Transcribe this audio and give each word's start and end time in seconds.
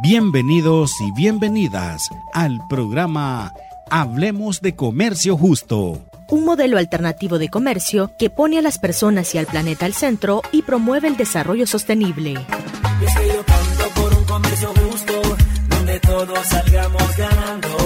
Bienvenidos 0.00 1.00
y 1.00 1.10
bienvenidas 1.10 2.08
al 2.32 2.60
programa 2.68 3.52
Hablemos 3.90 4.60
de 4.60 4.76
Comercio 4.76 5.36
Justo. 5.36 6.00
Un 6.28 6.44
modelo 6.44 6.78
alternativo 6.78 7.40
de 7.40 7.48
comercio 7.48 8.12
que 8.16 8.30
pone 8.30 8.58
a 8.58 8.62
las 8.62 8.78
personas 8.78 9.34
y 9.34 9.38
al 9.38 9.46
planeta 9.46 9.86
al 9.86 9.94
centro 9.94 10.42
y 10.52 10.62
promueve 10.62 11.08
el 11.08 11.16
desarrollo 11.16 11.66
sostenible. 11.66 12.34
por 13.96 14.14
un 14.14 14.24
comercio 14.24 14.68
justo, 14.68 15.14
donde 15.68 15.98
todos 15.98 16.46
salgamos 16.46 17.16
ganando. 17.16 17.77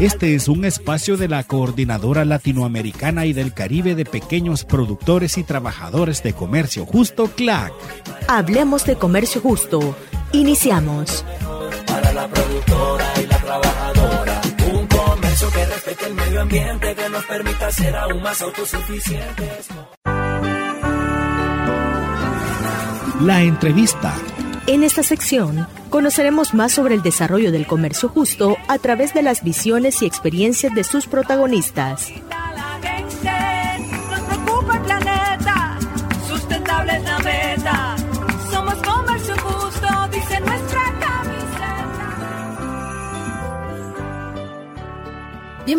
Este 0.00 0.34
es 0.34 0.48
un 0.48 0.64
espacio 0.64 1.18
de 1.18 1.28
la 1.28 1.44
Coordinadora 1.44 2.24
Latinoamericana 2.24 3.26
y 3.26 3.34
del 3.34 3.52
Caribe 3.52 3.94
de 3.94 4.06
Pequeños 4.06 4.64
Productores 4.64 5.36
y 5.36 5.44
Trabajadores 5.44 6.22
de 6.22 6.32
Comercio 6.32 6.86
Justo, 6.86 7.26
CLAC. 7.26 7.70
Hablemos 8.26 8.86
de 8.86 8.96
Comercio 8.96 9.42
Justo. 9.42 9.94
Iniciamos. 10.32 11.22
Para 11.86 12.14
la 12.14 12.26
productora 12.28 13.12
y 13.22 13.26
la 13.26 13.36
trabajadora, 13.36 14.40
un 14.72 14.86
comercio 14.86 15.50
que 15.50 15.66
respete 15.66 16.06
el 16.06 16.14
medio 16.14 16.40
ambiente, 16.40 16.94
que 16.94 17.08
nos 17.10 17.24
permita 17.26 17.70
ser 17.70 17.94
aún 17.94 18.22
más 18.22 18.40
autosuficientes. 18.40 19.68
La 23.20 23.42
entrevista. 23.42 24.14
En 24.70 24.84
esta 24.84 25.02
sección 25.02 25.66
conoceremos 25.90 26.54
más 26.54 26.70
sobre 26.70 26.94
el 26.94 27.02
desarrollo 27.02 27.50
del 27.50 27.66
comercio 27.66 28.08
justo 28.08 28.56
a 28.68 28.78
través 28.78 29.12
de 29.12 29.20
las 29.20 29.42
visiones 29.42 30.00
y 30.00 30.06
experiencias 30.06 30.72
de 30.76 30.84
sus 30.84 31.08
protagonistas. 31.08 32.12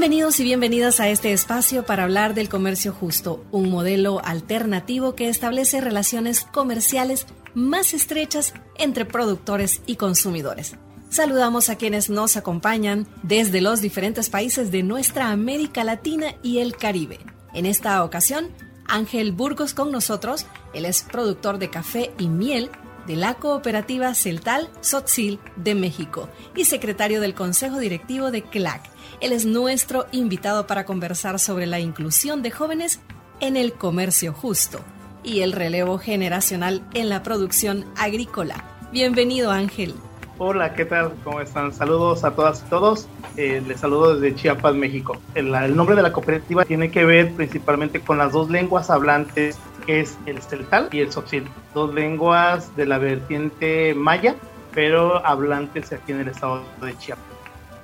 Bienvenidos 0.02 0.40
y 0.40 0.44
bienvenidas 0.44 1.00
a 1.00 1.10
este 1.10 1.32
espacio 1.32 1.86
para 1.86 2.06
hablar 2.06 2.34
del 2.34 2.50
comercio 2.50 2.92
justo, 2.92 3.46
un 3.52 3.70
modelo 3.70 4.20
alternativo 4.26 5.14
que 5.14 5.30
establece 5.30 5.80
relaciones 5.80 6.42
comerciales 6.42 7.28
más 7.54 7.94
estrechas 7.94 8.56
entre 8.80 9.06
productores 9.06 9.84
y 9.86 9.98
consumidores. 9.98 10.76
Saludamos 11.12 11.70
a 11.70 11.76
quienes 11.76 12.10
nos 12.10 12.36
acompañan 12.36 13.06
desde 13.22 13.62
los 13.62 13.80
diferentes 13.80 14.32
países 14.32 14.72
de 14.72 14.82
nuestra 14.82 15.30
América 15.30 15.84
Latina 15.84 16.34
y 16.42 16.58
el 16.58 16.76
Caribe. 16.78 17.20
En 17.54 17.68
esta 17.68 18.04
ocasión, 18.04 18.50
Ángel 18.88 19.34
Burgos 19.34 19.76
con 19.76 19.92
nosotros, 19.92 20.48
él 20.74 20.86
es 20.86 21.04
productor 21.04 21.60
de 21.60 21.70
café 21.70 22.12
y 22.18 22.28
miel 22.28 22.72
de 23.06 23.18
la 23.18 23.36
cooperativa 23.36 24.16
Celtal 24.16 24.68
Sotzil 24.82 25.40
de 25.58 25.76
México 25.76 26.28
y 26.56 26.66
secretario 26.66 27.22
del 27.22 27.36
Consejo 27.36 27.78
Directivo 27.78 28.32
de 28.32 28.42
CLAC. 28.42 28.91
Él 29.22 29.34
es 29.34 29.46
nuestro 29.46 30.08
invitado 30.12 30.66
para 30.66 30.84
conversar 30.84 31.38
sobre 31.38 31.68
la 31.68 31.80
inclusión 31.80 32.42
de 32.42 32.50
jóvenes 32.50 33.00
en 33.40 33.56
el 33.56 33.74
comercio 33.74 34.34
justo 34.34 34.80
y 35.24 35.42
el 35.42 35.52
relevo 35.52 36.00
generacional 36.00 36.82
en 36.96 37.08
la 37.08 37.22
producción 37.22 37.86
agrícola. 37.96 38.56
Bienvenido 38.92 39.52
Ángel. 39.52 39.94
Hola, 40.40 40.74
¿qué 40.74 40.86
tal? 40.86 41.14
¿Cómo 41.24 41.40
están? 41.40 41.72
Saludos 41.72 42.24
a 42.24 42.32
todas 42.32 42.64
y 42.66 42.70
todos. 42.72 43.08
Eh, 43.38 43.62
les 43.68 43.80
saludo 43.80 44.16
desde 44.16 44.36
Chiapas, 44.36 44.74
México. 44.74 45.16
El, 45.36 45.52
nombre 45.76 45.96
de 45.96 46.02
la 46.02 46.12
cooperativa 46.12 46.66
tiene 46.66 46.90
que 46.90 47.06
ver 47.06 47.32
principalmente 47.34 48.02
con 48.02 48.18
las 48.18 48.32
dos 48.32 48.50
lenguas 48.50 48.90
hablantes, 48.90 49.60
que 49.86 50.00
es 50.00 50.18
el 50.26 50.42
celtal 50.42 50.90
y 50.92 51.00
el 51.00 51.12
soxil. 51.12 51.48
Dos 51.76 51.94
lenguas 51.94 52.76
de 52.76 52.88
la 52.88 52.98
vertiente 52.98 53.94
maya, 53.94 54.36
pero 54.74 55.24
hablantes 55.24 55.94
aquí 55.94 56.12
en 56.12 56.22
el 56.22 56.30
estado 56.30 56.64
de 56.82 56.98
Chiapas. 56.98 57.31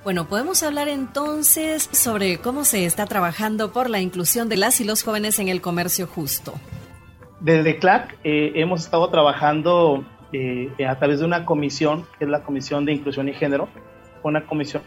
Bueno, 0.07 0.29
podemos 0.29 0.63
hablar 0.63 0.87
entonces 0.87 1.89
sobre 1.91 2.37
cómo 2.37 2.63
se 2.63 2.85
está 2.85 3.07
trabajando 3.07 3.73
por 3.73 3.89
la 3.89 3.99
inclusión 3.99 4.47
de 4.47 4.55
las 4.55 4.79
y 4.79 4.85
los 4.85 5.03
jóvenes 5.03 5.37
en 5.39 5.49
el 5.49 5.59
comercio 5.59 6.07
justo. 6.07 6.53
Desde 7.41 7.77
CLAC 7.77 8.17
eh, 8.23 8.53
hemos 8.55 8.85
estado 8.85 9.09
trabajando 9.09 10.05
eh, 10.31 10.71
a 10.87 10.97
través 10.97 11.19
de 11.19 11.25
una 11.25 11.43
comisión, 11.43 12.05
que 12.17 12.23
es 12.23 12.31
la 12.31 12.41
Comisión 12.41 12.85
de 12.85 12.93
Inclusión 12.93 13.27
y 13.27 13.33
Género, 13.33 13.67
una 14.23 14.45
comisión 14.45 14.81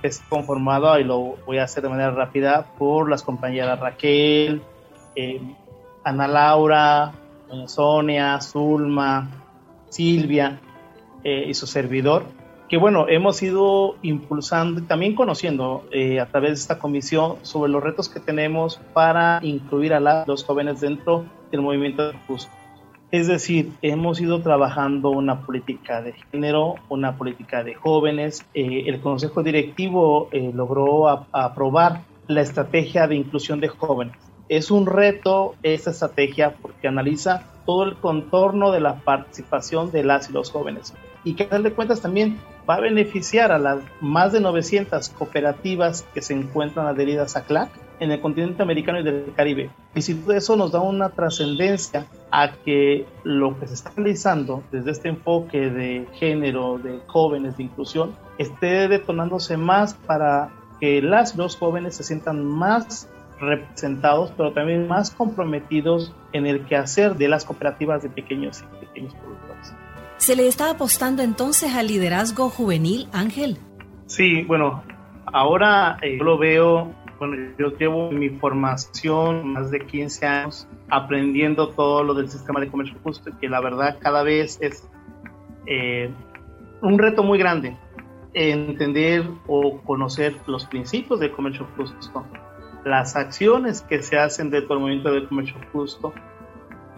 que 0.00 0.06
es 0.06 0.22
conformada, 0.28 1.00
y 1.00 1.02
lo 1.02 1.36
voy 1.44 1.58
a 1.58 1.64
hacer 1.64 1.82
de 1.82 1.88
manera 1.88 2.12
rápida, 2.12 2.66
por 2.78 3.10
las 3.10 3.24
compañeras 3.24 3.80
Raquel, 3.80 4.62
eh, 5.16 5.40
Ana 6.04 6.28
Laura, 6.28 7.12
Sonia, 7.66 8.40
Zulma, 8.40 9.30
Silvia 9.88 10.60
y 11.24 11.54
su 11.54 11.66
servidor, 11.66 12.24
que 12.70 12.76
bueno, 12.76 13.06
hemos 13.08 13.42
ido 13.42 13.96
impulsando 14.00 14.80
y 14.80 14.84
también 14.84 15.16
conociendo 15.16 15.82
a 16.20 16.26
través 16.26 16.50
de 16.50 16.54
esta 16.54 16.78
comisión 16.78 17.34
sobre 17.42 17.72
los 17.72 17.82
retos 17.82 18.08
que 18.08 18.20
tenemos 18.20 18.80
para 18.94 19.40
incluir 19.42 19.92
a 19.92 20.24
los 20.24 20.44
jóvenes 20.44 20.80
dentro 20.80 21.24
del 21.50 21.62
movimiento 21.62 22.12
justo. 22.28 22.48
Es 23.10 23.26
decir, 23.26 23.72
hemos 23.82 24.20
ido 24.20 24.40
trabajando 24.40 25.10
una 25.10 25.40
política 25.40 26.00
de 26.00 26.12
género, 26.12 26.76
una 26.88 27.16
política 27.16 27.64
de 27.64 27.74
jóvenes. 27.74 28.46
Eh, 28.54 28.84
el 28.86 29.00
Consejo 29.00 29.42
Directivo 29.42 30.28
eh, 30.30 30.52
logró 30.54 31.08
aprobar 31.08 32.02
la 32.28 32.42
estrategia 32.42 33.08
de 33.08 33.16
inclusión 33.16 33.58
de 33.58 33.66
jóvenes. 33.66 34.14
Es 34.48 34.70
un 34.70 34.86
reto 34.86 35.56
esta 35.64 35.90
estrategia 35.90 36.54
porque 36.62 36.86
analiza 36.86 37.48
todo 37.66 37.82
el 37.82 37.96
contorno 37.96 38.70
de 38.70 38.78
la 38.78 38.94
participación 39.00 39.90
de 39.90 40.04
las 40.04 40.30
y 40.30 40.32
los 40.32 40.52
jóvenes 40.52 40.94
y 41.24 41.34
que 41.34 41.48
a 41.50 41.58
de 41.58 41.72
cuentas 41.72 42.00
también 42.00 42.38
va 42.70 42.76
a 42.76 42.80
beneficiar 42.80 43.50
a 43.50 43.58
las 43.58 43.80
más 44.00 44.32
de 44.32 44.40
900 44.40 45.08
cooperativas 45.08 46.06
que 46.14 46.22
se 46.22 46.34
encuentran 46.34 46.86
adheridas 46.86 47.36
a 47.36 47.42
CLAC 47.42 47.68
en 47.98 48.12
el 48.12 48.20
continente 48.20 48.62
americano 48.62 49.00
y 49.00 49.02
del 49.02 49.32
Caribe. 49.34 49.70
Y 49.96 50.02
si 50.02 50.22
eso 50.32 50.54
nos 50.54 50.70
da 50.70 50.80
una 50.80 51.08
trascendencia 51.08 52.06
a 52.30 52.52
que 52.52 53.06
lo 53.24 53.58
que 53.58 53.66
se 53.66 53.74
está 53.74 53.90
realizando 53.96 54.62
desde 54.70 54.92
este 54.92 55.08
enfoque 55.08 55.68
de 55.68 56.06
género, 56.14 56.78
de 56.78 57.00
jóvenes, 57.08 57.56
de 57.56 57.64
inclusión, 57.64 58.14
esté 58.38 58.86
detonándose 58.86 59.56
más 59.56 59.94
para 59.94 60.50
que 60.78 61.02
las 61.02 61.34
y 61.34 61.38
los 61.38 61.56
jóvenes 61.56 61.96
se 61.96 62.04
sientan 62.04 62.44
más 62.44 63.08
representados, 63.40 64.32
pero 64.36 64.52
también 64.52 64.86
más 64.86 65.10
comprometidos 65.10 66.12
en 66.32 66.46
el 66.46 66.64
quehacer 66.66 67.16
de 67.16 67.26
las 67.26 67.44
cooperativas 67.44 68.04
de 68.04 68.10
pequeños 68.10 68.62
y 68.62 68.86
pequeños 68.86 69.12
productores. 69.14 69.49
¿Se 70.20 70.36
le 70.36 70.46
está 70.46 70.70
apostando 70.70 71.22
entonces 71.22 71.74
al 71.74 71.86
liderazgo 71.86 72.50
juvenil, 72.50 73.08
Ángel? 73.10 73.56
Sí, 74.04 74.42
bueno, 74.42 74.82
ahora 75.24 75.96
eh, 76.02 76.18
yo 76.18 76.24
lo 76.24 76.36
veo 76.36 76.94
bueno, 77.18 77.54
yo 77.58 77.70
llevo 77.78 78.10
mi 78.12 78.28
formación 78.28 79.54
más 79.54 79.70
de 79.70 79.80
15 79.80 80.26
años 80.26 80.68
aprendiendo 80.90 81.70
todo 81.70 82.04
lo 82.04 82.12
del 82.12 82.28
sistema 82.28 82.60
de 82.60 82.68
comercio 82.68 82.98
justo, 83.02 83.30
que 83.40 83.48
la 83.48 83.62
verdad 83.62 83.96
cada 83.98 84.22
vez 84.22 84.58
es 84.60 84.86
eh, 85.66 86.10
un 86.82 86.98
reto 86.98 87.22
muy 87.22 87.38
grande 87.38 87.78
entender 88.34 89.24
o 89.46 89.80
conocer 89.80 90.36
los 90.46 90.66
principios 90.66 91.18
del 91.18 91.32
comercio 91.32 91.66
justo, 91.78 92.26
las 92.84 93.16
acciones 93.16 93.80
que 93.80 94.02
se 94.02 94.18
hacen 94.18 94.50
dentro 94.50 94.74
del 94.74 94.80
movimiento 94.80 95.12
del 95.12 95.28
comercio 95.28 95.56
justo, 95.72 96.12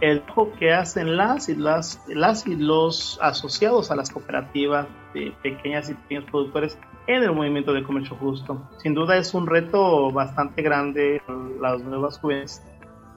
el 0.02 0.20
trabajo 0.22 0.52
que 0.58 0.72
hacen 0.72 1.16
las 1.16 1.48
y, 1.48 1.54
las, 1.54 2.00
y 2.44 2.56
los 2.56 3.20
asociados 3.22 3.92
a 3.92 3.96
las 3.96 4.10
cooperativas 4.10 4.88
de 5.14 5.32
pequeñas 5.44 5.88
y 5.90 5.94
pequeños 5.94 6.24
productores 6.24 6.76
en 7.06 7.22
el 7.22 7.32
movimiento 7.32 7.72
de 7.72 7.84
comercio 7.84 8.16
justo. 8.16 8.68
Sin 8.78 8.94
duda 8.94 9.16
es 9.16 9.32
un 9.32 9.46
reto 9.46 10.10
bastante 10.10 10.60
grande 10.60 11.22
las 11.60 11.82
nuevas 11.84 12.18
jóvenes 12.18 12.64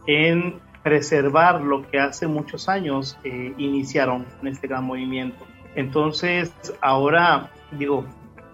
en 0.05 0.59
preservar 0.83 1.59
lo 1.61 1.89
que 1.89 1.99
hace 1.99 2.27
muchos 2.27 2.69
años 2.69 3.17
eh, 3.23 3.55
iniciaron 3.57 4.23
en 4.43 4.49
este 4.49 4.67
gran 4.67 4.83
movimiento. 4.83 5.43
Entonces, 5.73 6.53
ahora, 6.81 7.49
digo, 7.71 8.05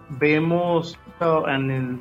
vemos 0.08 0.98
en 1.20 1.70
el 1.70 1.98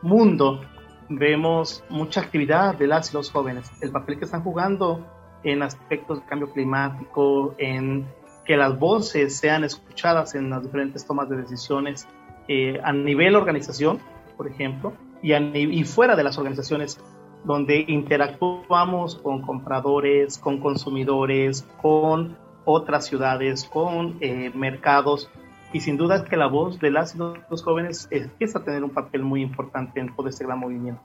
mundo, 0.00 0.60
vemos 1.08 1.82
mucha 1.88 2.20
actividad 2.20 2.76
de 2.76 2.86
las 2.86 3.12
y 3.12 3.16
los 3.16 3.32
jóvenes, 3.32 3.68
el 3.80 3.90
papel 3.90 4.20
que 4.20 4.26
están 4.26 4.44
jugando 4.44 5.04
en 5.44 5.62
aspectos 5.62 6.20
de 6.20 6.26
cambio 6.26 6.52
climático, 6.52 7.54
en 7.58 8.06
que 8.44 8.56
las 8.56 8.78
voces 8.78 9.36
sean 9.36 9.64
escuchadas 9.64 10.34
en 10.34 10.50
las 10.50 10.62
diferentes 10.62 11.06
tomas 11.06 11.28
de 11.28 11.36
decisiones 11.36 12.08
eh, 12.48 12.80
a 12.82 12.92
nivel 12.92 13.36
organización, 13.36 14.00
por 14.36 14.48
ejemplo, 14.48 14.92
y, 15.22 15.32
y 15.34 15.84
fuera 15.84 16.16
de 16.16 16.24
las 16.24 16.38
organizaciones, 16.38 17.00
donde 17.44 17.84
interactuamos 17.88 19.16
con 19.16 19.42
compradores, 19.42 20.38
con 20.38 20.58
consumidores, 20.58 21.62
con 21.80 22.36
otras 22.64 23.06
ciudades, 23.06 23.64
con 23.64 24.18
eh, 24.20 24.50
mercados, 24.54 25.30
y 25.72 25.80
sin 25.80 25.96
duda 25.96 26.16
es 26.16 26.22
que 26.22 26.36
la 26.36 26.46
voz 26.46 26.78
de 26.80 26.90
las 26.90 27.14
y 27.14 27.18
los 27.18 27.62
jóvenes 27.62 28.06
empieza 28.10 28.58
a 28.58 28.64
tener 28.64 28.84
un 28.84 28.90
papel 28.90 29.22
muy 29.22 29.40
importante 29.40 30.00
en 30.00 30.14
todo 30.14 30.28
este 30.28 30.44
gran 30.44 30.58
movimiento. 30.58 31.00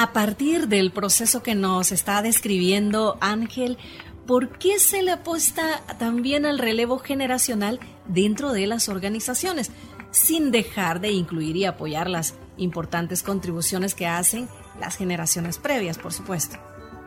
A 0.00 0.12
partir 0.12 0.68
del 0.68 0.92
proceso 0.92 1.42
que 1.42 1.56
nos 1.56 1.90
está 1.90 2.22
describiendo 2.22 3.18
Ángel, 3.20 3.78
¿por 4.28 4.56
qué 4.56 4.78
se 4.78 5.02
le 5.02 5.10
apuesta 5.10 5.80
también 5.98 6.46
al 6.46 6.60
relevo 6.60 6.98
generacional 6.98 7.80
dentro 8.06 8.52
de 8.52 8.68
las 8.68 8.88
organizaciones? 8.88 9.72
Sin 10.12 10.52
dejar 10.52 11.00
de 11.00 11.10
incluir 11.10 11.56
y 11.56 11.64
apoyar 11.64 12.08
las 12.08 12.38
importantes 12.58 13.24
contribuciones 13.24 13.96
que 13.96 14.06
hacen 14.06 14.48
las 14.78 14.94
generaciones 14.94 15.58
previas, 15.58 15.98
por 15.98 16.12
supuesto. 16.12 16.58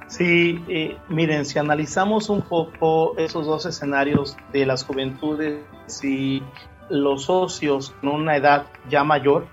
Sí, 0.07 0.61
eh, 0.67 0.97
miren, 1.07 1.45
si 1.45 1.59
analizamos 1.59 2.29
un 2.29 2.41
poco 2.41 3.17
esos 3.17 3.45
dos 3.45 3.65
escenarios 3.65 4.35
de 4.51 4.65
las 4.65 4.83
juventudes 4.83 5.63
y 6.03 6.43
los 6.89 7.23
socios 7.23 7.91
con 8.01 8.09
una 8.09 8.35
edad 8.35 8.65
ya 8.89 9.05
mayor, 9.05 9.47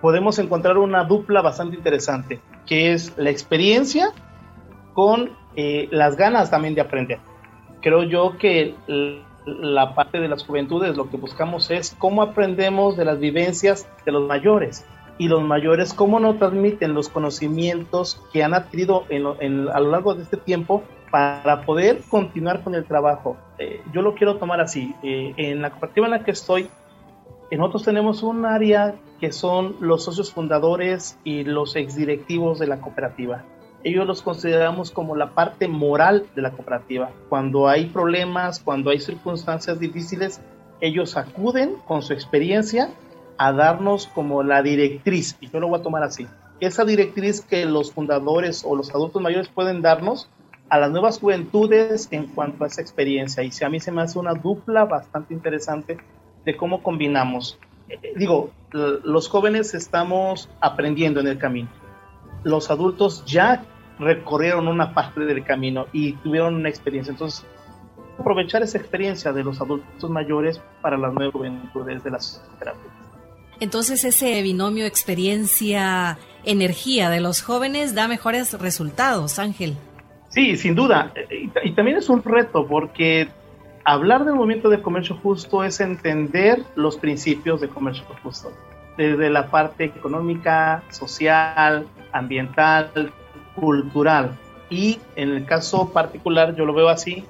podemos 0.00 0.38
encontrar 0.38 0.78
una 0.78 1.04
dupla 1.04 1.42
bastante 1.42 1.76
interesante, 1.76 2.40
que 2.66 2.92
es 2.92 3.12
la 3.16 3.30
experiencia 3.30 4.12
con 4.94 5.30
eh, 5.56 5.88
las 5.90 6.16
ganas 6.16 6.50
también 6.50 6.74
de 6.74 6.80
aprender. 6.80 7.18
Creo 7.80 8.02
yo 8.02 8.36
que 8.38 8.74
la 9.46 9.94
parte 9.94 10.20
de 10.20 10.28
las 10.28 10.44
juventudes 10.44 10.96
lo 10.96 11.08
que 11.08 11.16
buscamos 11.16 11.70
es 11.70 11.96
cómo 11.98 12.22
aprendemos 12.22 12.96
de 12.96 13.04
las 13.04 13.18
vivencias 13.18 13.88
de 14.04 14.12
los 14.12 14.26
mayores 14.26 14.84
y 15.16 15.28
los 15.28 15.42
mayores 15.42 15.94
cómo 15.94 16.20
nos 16.20 16.38
transmiten 16.38 16.94
los 16.94 17.08
conocimientos 17.08 18.20
que 18.32 18.44
han 18.44 18.54
adquirido 18.54 19.04
a 19.10 19.80
lo 19.80 19.90
largo 19.90 20.14
de 20.14 20.22
este 20.22 20.36
tiempo 20.36 20.82
para 21.10 21.62
poder 21.62 22.00
continuar 22.08 22.62
con 22.62 22.74
el 22.74 22.84
trabajo. 22.84 23.36
Eh, 23.58 23.80
yo 23.92 24.02
lo 24.02 24.14
quiero 24.14 24.36
tomar 24.36 24.60
así. 24.60 24.94
Eh, 25.02 25.32
en 25.36 25.62
la 25.62 25.70
cooperativa 25.70 26.06
en 26.06 26.10
la 26.12 26.24
que 26.24 26.30
estoy, 26.30 26.68
nosotros 27.56 27.84
tenemos 27.84 28.22
un 28.22 28.44
área 28.44 28.94
que 29.20 29.32
son 29.32 29.76
los 29.80 30.04
socios 30.04 30.32
fundadores 30.32 31.18
y 31.24 31.44
los 31.44 31.76
exdirectivos 31.76 32.58
de 32.58 32.66
la 32.66 32.80
cooperativa 32.80 33.44
ellos 33.84 34.06
los 34.06 34.22
consideramos 34.22 34.90
como 34.90 35.16
la 35.16 35.30
parte 35.30 35.68
moral 35.68 36.26
de 36.34 36.42
la 36.42 36.50
cooperativa. 36.50 37.10
Cuando 37.28 37.68
hay 37.68 37.86
problemas, 37.86 38.60
cuando 38.60 38.90
hay 38.90 39.00
circunstancias 39.00 39.78
difíciles, 39.78 40.40
ellos 40.80 41.16
acuden 41.16 41.76
con 41.86 42.02
su 42.02 42.12
experiencia 42.12 42.90
a 43.36 43.52
darnos 43.52 44.08
como 44.08 44.42
la 44.42 44.62
directriz, 44.62 45.36
y 45.40 45.48
yo 45.48 45.60
lo 45.60 45.68
voy 45.68 45.78
a 45.78 45.82
tomar 45.82 46.02
así, 46.02 46.26
esa 46.60 46.84
directriz 46.84 47.40
que 47.40 47.64
los 47.66 47.92
fundadores 47.92 48.64
o 48.66 48.74
los 48.74 48.92
adultos 48.92 49.22
mayores 49.22 49.48
pueden 49.48 49.80
darnos 49.80 50.28
a 50.68 50.78
las 50.78 50.90
nuevas 50.90 51.20
juventudes 51.20 52.08
en 52.10 52.26
cuanto 52.26 52.64
a 52.64 52.66
esa 52.66 52.82
experiencia. 52.82 53.42
Y 53.44 53.52
si 53.52 53.64
a 53.64 53.68
mí 53.68 53.78
se 53.78 53.92
me 53.92 54.02
hace 54.02 54.18
una 54.18 54.34
dupla 54.34 54.84
bastante 54.84 55.32
interesante 55.32 55.98
de 56.44 56.56
cómo 56.56 56.82
combinamos. 56.82 57.58
Eh, 57.88 57.98
digo, 58.16 58.50
los 58.70 59.28
jóvenes 59.28 59.74
estamos 59.74 60.48
aprendiendo 60.60 61.20
en 61.20 61.28
el 61.28 61.38
camino 61.38 61.68
los 62.44 62.70
adultos 62.70 63.24
ya 63.26 63.64
recorrieron 63.98 64.68
una 64.68 64.94
parte 64.94 65.20
del 65.20 65.42
camino 65.44 65.86
y 65.92 66.12
tuvieron 66.14 66.54
una 66.54 66.68
experiencia. 66.68 67.10
Entonces, 67.10 67.44
aprovechar 68.18 68.62
esa 68.62 68.78
experiencia 68.78 69.32
de 69.32 69.42
los 69.44 69.60
adultos 69.60 70.10
mayores 70.10 70.62
para 70.80 70.96
las 70.96 71.12
nuevas 71.12 71.32
juventudes 71.32 72.04
de 72.04 72.10
las 72.10 72.40
terapias. 72.58 72.86
Entonces, 73.60 74.04
ese 74.04 74.40
binomio 74.42 74.86
experiencia-energía 74.86 77.10
de 77.10 77.20
los 77.20 77.42
jóvenes 77.42 77.96
da 77.96 78.06
mejores 78.06 78.56
resultados, 78.58 79.40
Ángel. 79.40 79.76
Sí, 80.28 80.56
sin 80.56 80.76
duda. 80.76 81.12
Y, 81.64 81.72
también 81.72 81.96
es 81.96 82.08
un 82.08 82.22
reto 82.22 82.68
porque 82.68 83.26
hablar 83.88 84.26
del 84.26 84.34
movimiento 84.34 84.68
de 84.68 84.82
comercio 84.82 85.16
justo 85.22 85.64
es 85.64 85.80
entender 85.80 86.62
los 86.74 86.98
principios 86.98 87.62
de 87.62 87.70
comercio 87.70 88.04
justo 88.22 88.52
desde 88.98 89.30
la 89.30 89.46
parte 89.46 89.84
económica, 89.84 90.82
social, 90.90 91.86
ambiental, 92.12 93.12
cultural. 93.54 94.36
Y 94.68 94.98
en 95.16 95.30
el 95.30 95.46
caso 95.46 95.90
particular, 95.90 96.54
yo 96.54 96.66
lo 96.66 96.74
veo 96.74 96.90
así, 96.90 97.24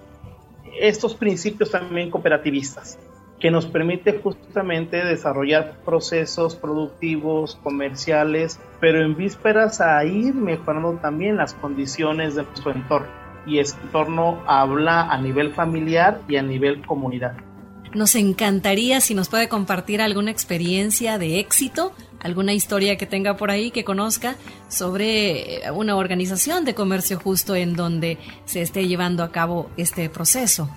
estos 0.80 1.14
principios 1.14 1.70
también 1.70 2.10
cooperativistas, 2.10 2.98
que 3.38 3.52
nos 3.52 3.66
permite 3.66 4.18
justamente 4.20 5.04
desarrollar 5.04 5.76
procesos 5.84 6.56
productivos, 6.56 7.54
comerciales, 7.62 8.58
pero 8.80 9.00
en 9.00 9.14
vísperas 9.14 9.80
a 9.80 10.04
ir 10.04 10.34
mejorando 10.34 10.94
también 10.94 11.36
las 11.36 11.54
condiciones 11.54 12.34
de 12.34 12.42
nuestro 12.42 12.72
entorno. 12.72 13.27
Y 13.46 13.58
entorno 13.58 14.42
habla 14.46 15.02
a 15.10 15.18
nivel 15.18 15.52
familiar 15.52 16.20
y 16.28 16.36
a 16.36 16.42
nivel 16.42 16.84
comunidad. 16.86 17.36
Nos 17.94 18.14
encantaría 18.16 19.00
si 19.00 19.14
nos 19.14 19.28
puede 19.28 19.48
compartir 19.48 20.02
alguna 20.02 20.30
experiencia 20.30 21.16
de 21.16 21.40
éxito, 21.40 21.92
alguna 22.20 22.52
historia 22.52 22.96
que 22.96 23.06
tenga 23.06 23.36
por 23.36 23.50
ahí 23.50 23.70
que 23.70 23.84
conozca 23.84 24.36
sobre 24.68 25.66
eh, 25.66 25.70
una 25.70 25.96
organización 25.96 26.64
de 26.66 26.74
comercio 26.74 27.18
justo 27.18 27.54
en 27.54 27.74
donde 27.74 28.18
se 28.44 28.60
esté 28.60 28.86
llevando 28.86 29.22
a 29.22 29.32
cabo 29.32 29.70
este 29.78 30.10
proceso. 30.10 30.68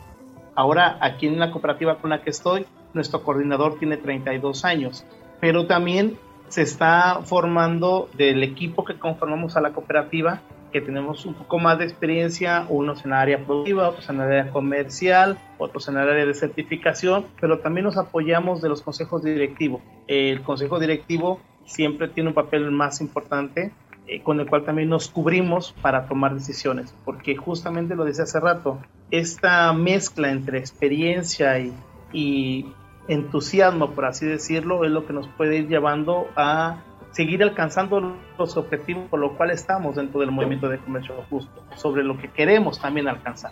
Ahora, 0.56 0.98
aquí 1.02 1.28
en 1.28 1.40
la 1.40 1.52
cooperativa 1.52 1.98
con 1.98 2.12
la 2.12 2.22
que 2.22 2.30
estoy, 2.30 2.66
nuestro 2.94 3.24
coordinador 3.24 3.78
tiene 3.78 3.98
32 3.98 4.64
años, 4.64 5.06
pero 5.42 5.66
también 5.66 6.18
se 6.48 6.62
está 6.62 7.22
formando 7.24 8.10
del 8.14 8.44
equipo 8.44 8.84
que 8.84 8.98
conformamos 8.98 9.56
a 9.56 9.62
la 9.62 9.72
cooperativa 9.72 10.42
que 10.72 10.82
tenemos 10.82 11.26
un 11.26 11.34
poco 11.34 11.60
más 11.60 11.78
de 11.80 11.86
experiencia, 11.86 12.66
unos 12.70 13.04
en 13.06 13.12
el 13.12 13.18
área 13.18 13.46
productiva, 13.46 13.90
otros 13.90 14.10
en 14.10 14.16
el 14.18 14.22
área 14.22 14.50
comercial, 14.52 15.38
otros 15.58 15.88
en 15.88 15.98
el 15.98 16.10
área 16.10 16.26
de 16.26 16.34
certificación, 16.34 17.26
pero 17.40 17.60
también 17.60 17.86
nos 17.86 17.98
apoyamos 17.98 18.62
de 18.62 18.70
los 18.70 18.82
consejos 18.82 19.24
directivos. 19.24 19.82
El 20.08 20.42
consejo 20.42 20.80
directivo 20.80 21.40
siempre 21.66 22.08
tiene 22.08 22.30
un 22.30 22.36
papel 22.36 22.72
más 22.72 23.02
importante 23.02 23.72
eh, 24.08 24.22
con 24.22 24.40
el 24.40 24.48
cual 24.48 24.64
también 24.64 24.90
nos 24.90 25.10
cubrimos 25.10 25.74
para 25.82 26.08
tomar 26.08 26.34
decisiones, 26.34 26.94
porque 27.06 27.36
justamente 27.36 27.96
lo 27.96 28.04
decía 28.04 28.24
hace 28.24 28.40
rato, 28.40 28.80
esta 29.12 29.72
mezcla 29.74 30.32
entre 30.32 30.58
experiencia 30.58 31.60
y, 31.60 31.74
y 32.12 32.66
entusiasmo, 33.08 33.92
por 33.92 34.06
así 34.06 34.26
decirlo, 34.26 34.86
es 34.86 34.92
lo 34.92 35.06
que 35.06 35.14
nos 35.14 35.28
puede 35.28 35.58
ir 35.58 35.68
llevando 35.68 36.28
a 36.36 36.78
seguir 37.12 37.44
alcanzando 37.44 38.18
los 38.38 38.58
objetivos 38.58 39.10
por 39.10 39.20
lo 39.20 39.36
cual 39.38 39.52
estamos 39.52 39.96
dentro 39.96 40.20
del 40.22 40.32
movimiento 40.32 40.70
de 40.70 40.78
comercio 40.80 41.16
justo, 41.30 41.64
sobre 41.76 42.04
lo 42.04 42.18
que 42.18 42.30
queremos 42.30 42.80
también 42.80 43.08
alcanzar. 43.08 43.52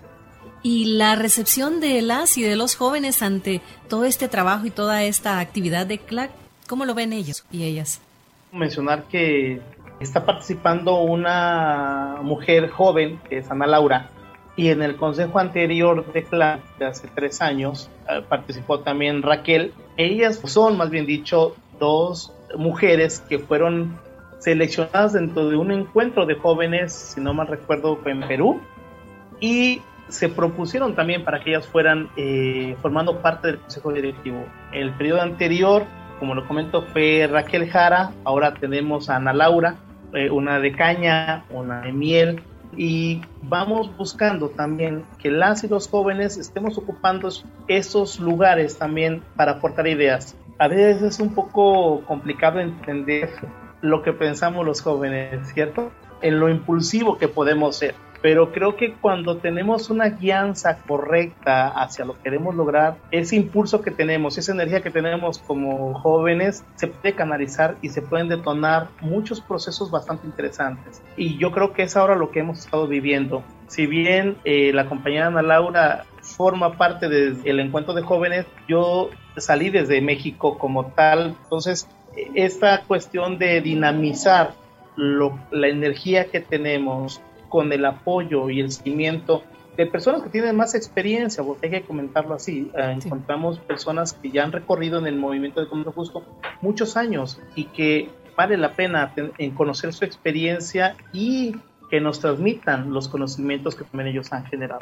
Y 0.62 0.98
la 0.98 1.16
recepción 1.16 1.80
de 1.80 2.02
las 2.02 2.38
y 2.38 2.44
de 2.44 2.56
los 2.56 2.76
jóvenes 2.76 3.22
ante 3.22 3.62
todo 3.88 4.06
este 4.06 4.28
trabajo 4.28 4.66
y 4.66 4.72
toda 4.72 5.04
esta 5.04 5.40
actividad 5.40 5.86
de 5.86 6.00
CLAC, 6.00 6.32
¿cómo 6.68 6.86
lo 6.86 6.94
ven 6.94 7.14
ellos 7.14 7.46
y 7.52 7.64
ellas? 7.64 8.02
Mencionar 8.52 9.04
que 9.04 9.62
está 10.00 10.26
participando 10.26 11.02
una 11.02 12.18
mujer 12.22 12.70
joven, 12.70 13.20
que 13.30 13.38
es 13.38 13.52
Ana 13.52 13.68
Laura, 13.68 14.10
y 14.56 14.70
en 14.70 14.82
el 14.82 14.98
consejo 14.98 15.40
anterior 15.40 16.12
de 16.12 16.24
CLAC 16.24 16.78
de 16.78 16.86
hace 16.86 17.08
tres 17.08 17.42
años 17.42 17.90
eh, 18.10 18.22
participó 18.28 18.82
también 18.82 19.22
Raquel. 19.22 19.74
Ellas 19.96 20.42
son, 20.44 20.76
más 20.76 20.90
bien 20.90 21.06
dicho, 21.06 21.56
dos 21.80 22.34
mujeres 22.58 23.24
que 23.28 23.40
fueron 23.40 23.98
seleccionadas 24.40 25.14
dentro 25.14 25.50
de 25.50 25.58
un 25.58 25.72
encuentro 25.72 26.26
de 26.26 26.36
jóvenes, 26.36 26.94
si 26.94 27.22
no 27.22 27.34
mal 27.34 27.48
recuerdo, 27.48 28.00
en 28.06 28.22
Perú, 28.22 28.62
y 29.40 29.82
se 30.08 30.30
propusieron 30.30 30.96
también 30.96 31.24
para 31.24 31.44
que 31.44 31.52
ellas 31.52 31.68
fueran 31.68 32.10
eh, 32.18 32.76
formando 32.82 33.22
parte 33.22 33.48
del 33.48 33.60
consejo 33.60 33.94
directivo. 33.94 34.44
El 34.72 34.92
periodo 34.92 35.22
anterior, 35.22 35.84
como 36.20 36.34
lo 36.36 36.48
comento, 36.48 36.82
fue 36.82 37.28
Raquel 37.30 37.70
Jara, 37.70 38.12
ahora 38.24 38.54
tenemos 38.54 39.10
a 39.10 39.18
Ana 39.18 39.34
Laura, 39.34 39.76
eh, 40.14 40.32
una 40.32 40.60
de 40.60 40.72
caña, 40.72 41.44
una 41.52 41.82
de 41.82 41.92
miel, 41.92 42.42
y 42.76 43.22
vamos 43.44 43.96
buscando 43.98 44.50
también 44.50 45.04
que 45.18 45.32
las 45.32 45.64
y 45.64 45.68
los 45.68 45.88
jóvenes 45.88 46.38
estemos 46.38 46.78
ocupando 46.78 47.30
esos 47.68 48.20
lugares 48.20 48.78
también 48.78 49.22
para 49.36 49.54
aportar 49.54 49.88
ideas 49.88 50.36
a 50.60 50.68
veces 50.68 51.02
es 51.02 51.20
un 51.20 51.34
poco 51.34 52.02
complicado 52.06 52.60
entender 52.60 53.30
lo 53.82 54.04
que 54.04 54.12
pensamos 54.12 54.66
los 54.66 54.82
jóvenes, 54.82 55.48
¿cierto? 55.54 55.92
En 56.22 56.40
lo 56.40 56.50
impulsivo 56.50 57.18
que 57.18 57.30
podemos 57.30 57.78
ser. 57.78 57.96
Pero 58.22 58.52
creo 58.52 58.76
que 58.76 58.94
cuando 58.96 59.38
tenemos 59.38 59.90
una 59.90 60.10
guianza 60.10 60.80
correcta 60.80 61.70
hacia 61.70 62.04
lo 62.04 62.18
que 62.18 62.24
queremos 62.24 62.54
lograr, 62.54 62.98
ese 63.12 63.38
impulso 63.38 63.82
que 63.82 63.92
tenemos, 63.92 64.38
esa 64.38 64.52
energía 64.52 64.82
que 64.82 64.92
tenemos 64.92 65.40
como 65.40 65.94
jóvenes, 65.94 66.66
se 66.76 66.88
puede 66.88 67.16
canalizar 67.16 67.78
y 67.82 67.88
se 67.88 68.02
pueden 68.02 68.28
detonar 68.28 68.90
muchos 69.00 69.40
procesos 69.40 69.90
bastante 69.90 70.28
interesantes. 70.28 71.02
Y 71.16 71.38
yo 71.38 71.52
creo 71.52 71.72
que 71.72 71.84
es 71.84 71.96
ahora 71.96 72.16
lo 72.16 72.32
que 72.32 72.42
hemos 72.42 72.60
estado 72.60 72.88
viviendo. 72.88 73.42
Si 73.68 73.86
bien 73.86 74.36
eh, 74.44 74.74
la 74.74 74.88
compañera 74.88 75.28
Ana 75.28 75.42
Laura 75.42 76.04
forma 76.40 76.78
parte 76.78 77.10
del 77.10 77.60
encuentro 77.60 77.94
de 77.94 78.02
jóvenes, 78.02 78.46
yo 78.66 79.10
salí 79.36 79.70
desde 79.70 80.00
México 80.00 80.58
como 80.58 80.86
tal. 80.86 81.36
Entonces, 81.44 81.90
esta 82.34 82.84
cuestión 82.84 83.38
de 83.38 83.60
dinamizar 83.60 84.54
la 84.96 85.68
energía 85.68 86.32
que 86.32 86.40
tenemos 86.40 87.20
con 87.50 87.74
el 87.74 87.84
apoyo 87.84 88.50
y 88.50 88.62
el 88.62 88.72
seguimiento 88.72 89.44
de 89.76 89.86
personas 89.86 90.24
que 90.24 90.30
tienen 90.30 90.56
más 90.56 90.76
experiencia, 90.76 91.44
porque 91.44 91.66
hay 91.66 91.74
que 91.74 91.82
comentarlo 91.82 92.36
así, 92.36 92.72
eh, 92.74 92.98
encontramos 93.04 93.60
personas 93.60 94.14
que 94.14 94.32
ya 94.32 94.46
han 94.46 94.54
recorrido 94.54 94.98
en 94.98 95.08
el 95.08 95.18
movimiento 95.18 95.60
de 95.60 95.68
comercio 95.68 95.92
justo 95.92 96.24
muchos 96.62 96.96
años 96.96 97.42
y 97.56 97.66
que 97.66 98.08
vale 98.38 98.56
la 98.56 98.72
pena 98.76 99.14
en 99.38 99.52
conocer 99.52 99.92
su 99.92 100.06
experiencia 100.06 100.96
y 101.12 101.58
que 101.90 102.00
nos 102.00 102.22
transmitan 102.22 102.94
los 102.94 103.10
conocimientos 103.10 103.76
que 103.76 103.84
también 103.84 104.08
ellos 104.08 104.32
han 104.32 104.46
generado. 104.46 104.80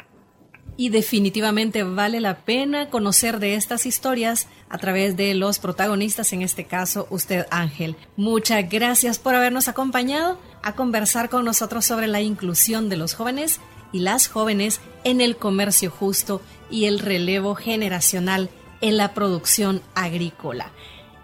Y 0.78 0.90
definitivamente 0.90 1.82
vale 1.82 2.20
la 2.20 2.38
pena 2.38 2.88
conocer 2.88 3.40
de 3.40 3.56
estas 3.56 3.84
historias 3.84 4.46
a 4.70 4.78
través 4.78 5.16
de 5.16 5.34
los 5.34 5.58
protagonistas, 5.58 6.32
en 6.32 6.42
este 6.42 6.64
caso 6.64 7.08
usted 7.10 7.46
Ángel. 7.50 7.96
Muchas 8.16 8.66
gracias 8.70 9.18
por 9.18 9.34
habernos 9.34 9.66
acompañado 9.66 10.38
a 10.62 10.76
conversar 10.76 11.28
con 11.30 11.44
nosotros 11.44 11.84
sobre 11.84 12.06
la 12.06 12.20
inclusión 12.20 12.88
de 12.88 12.96
los 12.96 13.14
jóvenes 13.14 13.60
y 13.92 13.98
las 13.98 14.28
jóvenes 14.28 14.80
en 15.02 15.20
el 15.20 15.36
comercio 15.36 15.90
justo 15.90 16.40
y 16.70 16.84
el 16.84 17.00
relevo 17.00 17.56
generacional 17.56 18.48
en 18.80 18.96
la 18.96 19.14
producción 19.14 19.82
agrícola. 19.96 20.70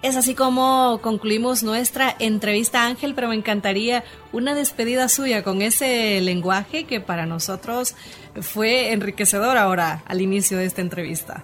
Es 0.04 0.18
así 0.18 0.34
como 0.34 0.98
concluimos 1.00 1.62
nuestra 1.62 2.14
entrevista, 2.18 2.84
Ángel, 2.84 3.14
pero 3.14 3.28
me 3.28 3.36
encantaría 3.36 4.04
una 4.32 4.54
despedida 4.54 5.08
suya 5.08 5.42
con 5.42 5.62
ese 5.62 6.20
lenguaje 6.20 6.84
que 6.84 7.00
para 7.00 7.24
nosotros 7.24 7.96
fue 8.42 8.92
enriquecedor 8.92 9.56
ahora 9.56 10.02
al 10.04 10.20
inicio 10.20 10.58
de 10.58 10.66
esta 10.66 10.82
entrevista. 10.82 11.42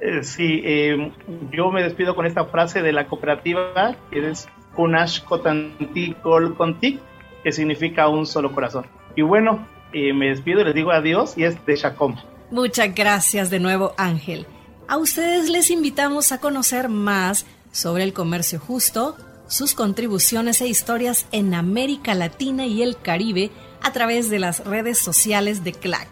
Eh, 0.00 0.22
sí, 0.22 0.60
eh, 0.62 1.10
yo 1.50 1.72
me 1.72 1.82
despido 1.82 2.14
con 2.14 2.24
esta 2.24 2.44
frase 2.44 2.82
de 2.82 2.92
la 2.92 3.08
cooperativa, 3.08 3.96
que 4.12 4.30
es 4.30 4.48
Kunash 4.76 5.24
Kotanti 5.24 6.14
Konti, 6.22 7.00
que 7.42 7.50
significa 7.50 8.06
un 8.06 8.26
solo 8.26 8.52
corazón. 8.52 8.86
Y 9.16 9.22
bueno, 9.22 9.66
eh, 9.92 10.12
me 10.12 10.28
despido 10.28 10.60
y 10.60 10.64
les 10.66 10.74
digo 10.76 10.92
adiós 10.92 11.36
y 11.36 11.42
es 11.42 11.66
de 11.66 11.74
Chacom. 11.74 12.14
Muchas 12.52 12.94
gracias 12.94 13.50
de 13.50 13.58
nuevo, 13.58 13.92
Ángel. 13.96 14.46
A 14.86 14.98
ustedes 14.98 15.50
les 15.50 15.70
invitamos 15.70 16.30
a 16.30 16.40
conocer 16.40 16.88
más 16.88 17.44
sobre 17.78 18.02
el 18.02 18.12
comercio 18.12 18.58
justo, 18.58 19.16
sus 19.46 19.74
contribuciones 19.74 20.60
e 20.60 20.66
historias 20.66 21.26
en 21.30 21.54
América 21.54 22.12
Latina 22.14 22.66
y 22.66 22.82
el 22.82 23.00
Caribe 23.00 23.52
a 23.82 23.92
través 23.92 24.28
de 24.28 24.40
las 24.40 24.64
redes 24.64 24.98
sociales 24.98 25.62
de 25.62 25.72
CLAC. 25.72 26.08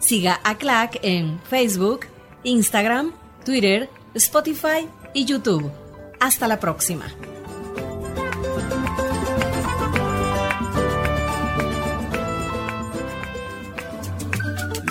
Siga 0.00 0.38
a 0.44 0.58
CLAC 0.58 0.98
en 1.02 1.40
Facebook, 1.48 2.00
Instagram, 2.44 3.14
Twitter, 3.42 3.88
Spotify 4.14 4.86
y 5.14 5.24
YouTube. 5.24 5.72
Hasta 6.20 6.46
la 6.46 6.60
próxima. 6.60 7.06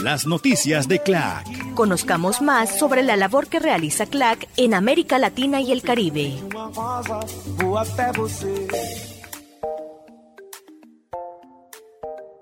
Las 0.01 0.25
noticias 0.25 0.87
de 0.87 0.99
CLAC. 0.99 1.66
Conozcamos 1.77 2.41
más 2.41 2.79
sobre 2.79 3.03
la 3.03 3.15
labor 3.15 3.45
que 3.45 3.59
realiza 3.59 4.07
CLAC 4.07 4.49
en 4.57 4.73
América 4.73 5.19
Latina 5.19 5.61
y 5.61 5.71
el 5.71 5.83
Caribe. 5.83 6.33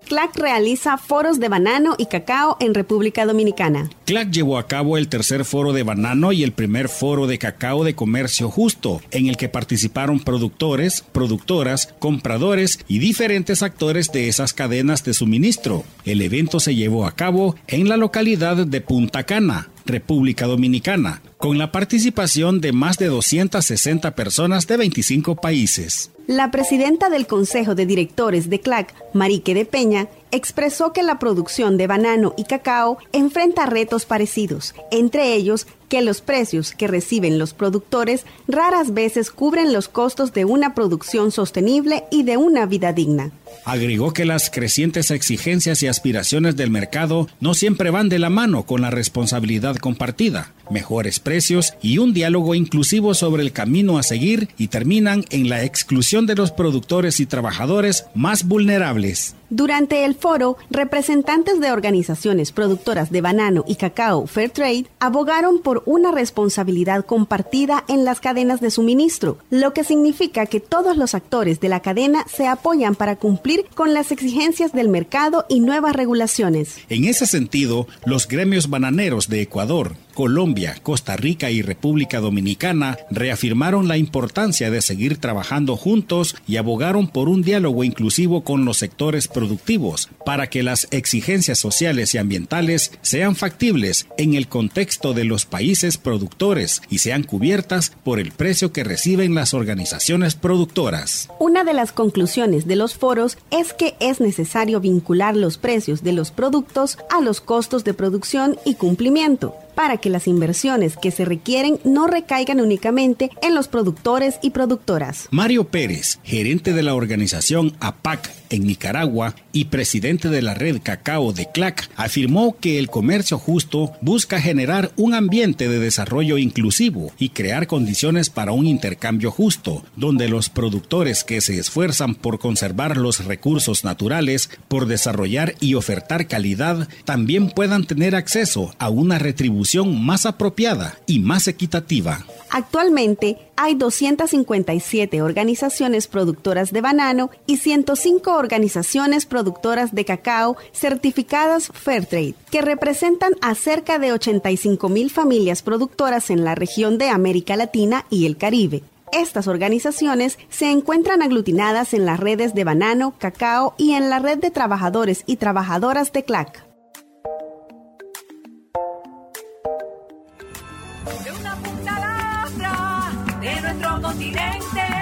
CLAC 0.06 0.38
realiza 0.38 0.98
foros 0.98 1.40
de 1.40 1.50
banano 1.50 1.96
y 1.98 2.06
cacao 2.06 2.58
en 2.60 2.74
República 2.74 3.26
Dominicana. 3.26 3.90
CLAC 4.06 4.30
llevó 4.30 4.60
a 4.60 4.68
cabo 4.68 4.98
el 4.98 5.08
tercer 5.08 5.46
foro 5.46 5.74
de 5.74 5.82
banano 5.84 6.32
y 6.32 6.44
el 6.44 6.52
primer 6.52 6.90
foro 6.90 7.26
de 7.26 7.40
cacao 7.40 7.84
de 7.84 7.96
comercio 7.96 8.50
justo, 8.52 9.02
en 9.10 9.28
el 9.28 9.38
que 9.38 9.50
participaron 9.50 10.20
productores, 10.20 11.04
productoras, 11.12 11.94
compradores 11.98 12.80
y 12.88 13.00
diferentes 13.00 13.64
actores 13.64 14.12
de 14.12 14.28
esas 14.28 14.54
cadenas 14.54 15.04
de 15.04 15.14
suministro. 15.14 15.84
El 16.06 16.22
evento 16.22 16.60
se 16.60 16.76
llevó 16.76 17.06
a 17.06 17.16
cabo 17.16 17.56
en 17.68 17.90
la 17.90 17.98
localidad 17.98 18.68
de 18.68 18.82
Punta 18.82 19.24
Cana, 19.24 19.70
República 19.86 20.46
Dominicana, 20.46 21.22
con 21.38 21.58
la 21.58 21.72
participación 21.72 22.62
de 22.62 22.74
más 22.74 22.98
de 22.98 23.08
260 23.08 24.16
personas 24.16 24.68
de 24.68 24.78
25 24.78 25.36
países. 25.36 26.12
La 26.28 26.50
presidenta 26.50 27.10
del 27.10 27.28
Consejo 27.28 27.76
de 27.76 27.86
Directores 27.86 28.50
de 28.50 28.60
CLAC, 28.60 28.96
Marique 29.14 29.54
de 29.54 29.64
Peña, 29.64 30.08
expresó 30.32 30.94
que 30.94 31.04
la 31.04 31.20
producción 31.20 31.78
de 31.78 31.88
banano 31.88 32.34
y 32.38 32.46
cacao 32.46 32.98
enfrenta 33.12 33.66
retos 33.66 34.06
parecidos, 34.06 34.76
entre 34.92 35.34
ellos 35.34 35.68
que 35.90 36.02
los 36.02 36.22
precios 36.22 36.74
que 36.74 36.88
reciben 36.88 37.38
los 37.38 37.54
productores 37.54 38.26
raras 38.48 38.94
veces 38.94 39.32
cubren 39.32 39.74
los 39.74 39.88
costos 39.88 40.34
de 40.34 40.46
una 40.46 40.74
producción 40.74 41.32
sostenible 41.32 42.06
y 42.12 42.24
de 42.24 42.38
una 42.38 42.66
vida 42.66 42.94
digna. 42.94 43.32
Agregó 43.64 44.14
que 44.14 44.26
las 44.26 44.50
crecientes 44.50 45.12
exigencias 45.12 45.82
y 45.84 45.88
aspiraciones 45.88 46.56
del 46.56 46.70
mercado 46.70 47.28
no 47.40 47.54
siempre 47.54 47.90
van 47.90 48.10
de 48.10 48.20
la 48.20 48.30
mano 48.30 48.64
con 48.64 48.82
la 48.82 48.92
responsabilidad 48.92 49.78
compartida, 49.78 50.54
mejores 50.70 51.20
precios 51.20 51.74
y 51.82 51.98
un 51.98 52.14
diálogo 52.14 52.56
inclusivo 52.56 53.14
sobre 53.14 53.44
el 53.44 53.52
camino 53.52 53.98
a 53.98 54.04
seguir 54.04 54.50
y 54.58 54.68
terminan 54.68 55.26
en 55.30 55.50
la 55.50 55.64
exclusión 55.64 56.26
de 56.26 56.36
los 56.36 56.52
productores 56.52 57.20
y 57.20 57.26
trabajadores 57.26 58.06
más 58.14 58.48
vulnerables. 58.48 59.36
Durante 59.50 60.06
el 60.06 60.15
foro, 60.16 60.58
representantes 60.70 61.60
de 61.60 61.72
organizaciones 61.72 62.52
productoras 62.52 63.12
de 63.12 63.22
banano 63.22 63.64
y 63.68 63.76
cacao 63.76 64.28
Fairtrade 64.28 64.86
abogaron 65.00 65.60
por 65.60 65.84
una 65.86 66.12
responsabilidad 66.12 67.06
compartida 67.06 67.84
en 67.88 68.06
las 68.06 68.20
cadenas 68.20 68.62
de 68.62 68.72
suministro, 68.72 69.38
lo 69.50 69.74
que 69.74 69.84
significa 69.84 70.46
que 70.46 70.60
todos 70.60 70.98
los 70.98 71.14
actores 71.14 71.60
de 71.60 71.70
la 71.70 71.82
cadena 71.82 72.26
se 72.28 72.48
apoyan 72.48 72.96
para 72.96 73.16
cumplir 73.16 73.66
con 73.76 73.94
las 73.94 74.12
exigencias 74.12 74.74
del 74.74 74.90
mercado 74.90 75.46
y 75.50 75.60
nuevas 75.60 75.96
regulaciones. 75.96 76.78
En 76.90 77.06
ese 77.06 77.26
sentido, 77.26 77.88
los 78.06 78.28
gremios 78.28 78.70
bananeros 78.70 79.30
de 79.30 79.42
Ecuador, 79.42 79.96
Colombia, 80.16 80.78
Costa 80.82 81.16
Rica 81.16 81.52
y 81.52 81.62
República 81.62 82.20
Dominicana 82.20 82.98
reafirmaron 83.12 83.88
la 83.88 83.98
importancia 83.98 84.72
de 84.72 84.82
seguir 84.82 85.18
trabajando 85.18 85.76
juntos 85.76 86.36
y 86.48 86.56
abogaron 86.58 87.08
por 87.08 87.30
un 87.30 87.44
diálogo 87.44 87.84
inclusivo 87.84 88.44
con 88.44 88.66
los 88.66 88.78
sectores 88.78 89.28
productivos 89.28 90.10
para 90.26 90.48
que 90.50 90.64
las 90.64 90.88
exigencias 90.90 91.60
sociales 91.60 92.16
y 92.16 92.18
ambientales 92.18 92.92
sean 93.02 93.36
factibles 93.36 94.08
en 94.18 94.34
el 94.34 94.48
contexto 94.48 95.14
de 95.14 95.26
los 95.26 95.46
países 95.46 95.98
productores 95.98 96.82
y 96.90 97.00
sean 97.00 97.24
cubiertas 97.24 97.92
por 98.04 98.20
el 98.20 98.32
precio 98.32 98.72
que 98.72 98.86
reciben 98.86 99.36
las 99.36 99.54
organizaciones 99.54 100.36
productoras. 100.36 101.30
Una 101.40 101.64
de 101.66 101.74
las 101.74 101.92
conclusiones 101.92 102.66
de 102.66 102.78
los 102.78 102.96
foros 102.96 103.38
es 103.52 103.74
que 103.74 103.96
es 104.00 104.22
necesario 104.22 104.80
vincular 104.80 105.36
los 105.36 105.58
precios 105.58 106.04
de 106.04 106.14
los 106.14 106.32
productos 106.32 106.98
a 107.10 107.20
los 107.20 107.42
costos 107.42 107.84
de 107.84 107.94
producción 107.94 108.58
y 108.64 108.76
cumplimiento 108.76 109.54
para 109.76 109.98
que 109.98 110.10
las 110.10 110.28
inversiones 110.28 110.98
que 110.98 111.12
se 111.12 111.26
requieren 111.26 111.80
no 111.84 112.08
recaigan 112.08 112.62
únicamente 112.62 113.30
en 113.42 113.54
los 113.54 113.68
productores 113.68 114.36
y 114.42 114.52
productoras. 114.52 115.28
Mario 115.32 115.66
Pérez, 115.66 116.20
gerente 116.24 116.74
de 116.74 116.84
la 116.84 116.96
organización 116.96 117.76
APAC 117.80 118.32
en 118.50 118.66
Nicaragua 118.66 119.36
y 119.52 119.66
presidente 119.66 120.30
de 120.30 120.42
la 120.42 120.54
red 120.54 120.82
Cacao 120.82 121.34
de 121.34 121.50
CLAC, 121.52 121.90
afirmó 121.96 122.58
que 122.60 122.80
el 122.80 122.90
comercio 122.90 123.38
justo 123.38 123.92
busca 124.02 124.40
generar 124.40 124.92
un 124.96 125.14
ambiente 125.14 125.68
de 125.68 125.80
desarrollo 125.80 126.38
inclusivo 126.38 127.12
y 127.18 127.30
crear 127.30 127.68
condiciones 127.68 128.30
para 128.30 128.52
un 128.54 128.68
intercambio 128.68 129.32
justo, 129.32 129.84
donde 129.96 130.30
los 130.30 130.50
productores 130.50 131.24
que 131.24 131.42
se 131.42 131.58
esfuerzan 131.60 132.16
por 132.16 132.40
conservar 132.40 132.98
los 132.98 133.26
recursos 133.26 133.84
naturales, 133.84 134.50
por 134.68 134.86
desarrollar 134.86 135.56
y 135.60 135.74
ofertar 135.74 136.28
calidad, 136.28 136.88
también 137.04 137.50
puedan 137.50 137.86
tener 137.86 138.16
acceso 138.16 138.74
a 138.80 138.90
una 138.90 139.20
retribución 139.20 139.65
más 140.04 140.26
apropiada 140.26 140.98
y 141.08 141.20
más 141.20 141.48
equitativa. 141.48 142.26
Actualmente 142.52 143.38
hay 143.56 143.76
257 143.76 145.22
organizaciones 145.22 146.08
productoras 146.08 146.72
de 146.72 146.82
banano 146.82 147.30
y 147.48 147.58
105 147.58 148.34
organizaciones 148.34 149.26
productoras 149.26 149.94
de 149.94 150.06
cacao 150.06 150.56
certificadas 150.72 151.72
Fairtrade, 151.74 152.36
que 152.52 152.62
representan 152.62 153.34
a 153.42 153.56
cerca 153.56 154.00
de 154.00 154.14
85 154.14 154.88
mil 154.90 155.10
familias 155.10 155.64
productoras 155.64 156.30
en 156.30 156.46
la 156.46 156.56
región 156.56 156.98
de 156.98 157.10
América 157.10 157.56
Latina 157.56 158.06
y 158.10 158.26
el 158.26 158.38
Caribe. 158.38 158.84
Estas 159.12 159.48
organizaciones 159.48 160.38
se 160.50 160.72
encuentran 160.72 161.22
aglutinadas 161.22 161.94
en 161.94 162.06
las 162.06 162.20
redes 162.20 162.54
de 162.54 162.64
banano, 162.64 163.16
cacao 163.18 163.74
y 163.78 163.94
en 163.94 164.10
la 164.10 164.20
red 164.20 164.40
de 164.40 164.52
trabajadores 164.52 165.24
y 165.26 165.38
trabajadoras 165.38 166.12
de 166.12 166.24
CLAC. 166.24 166.75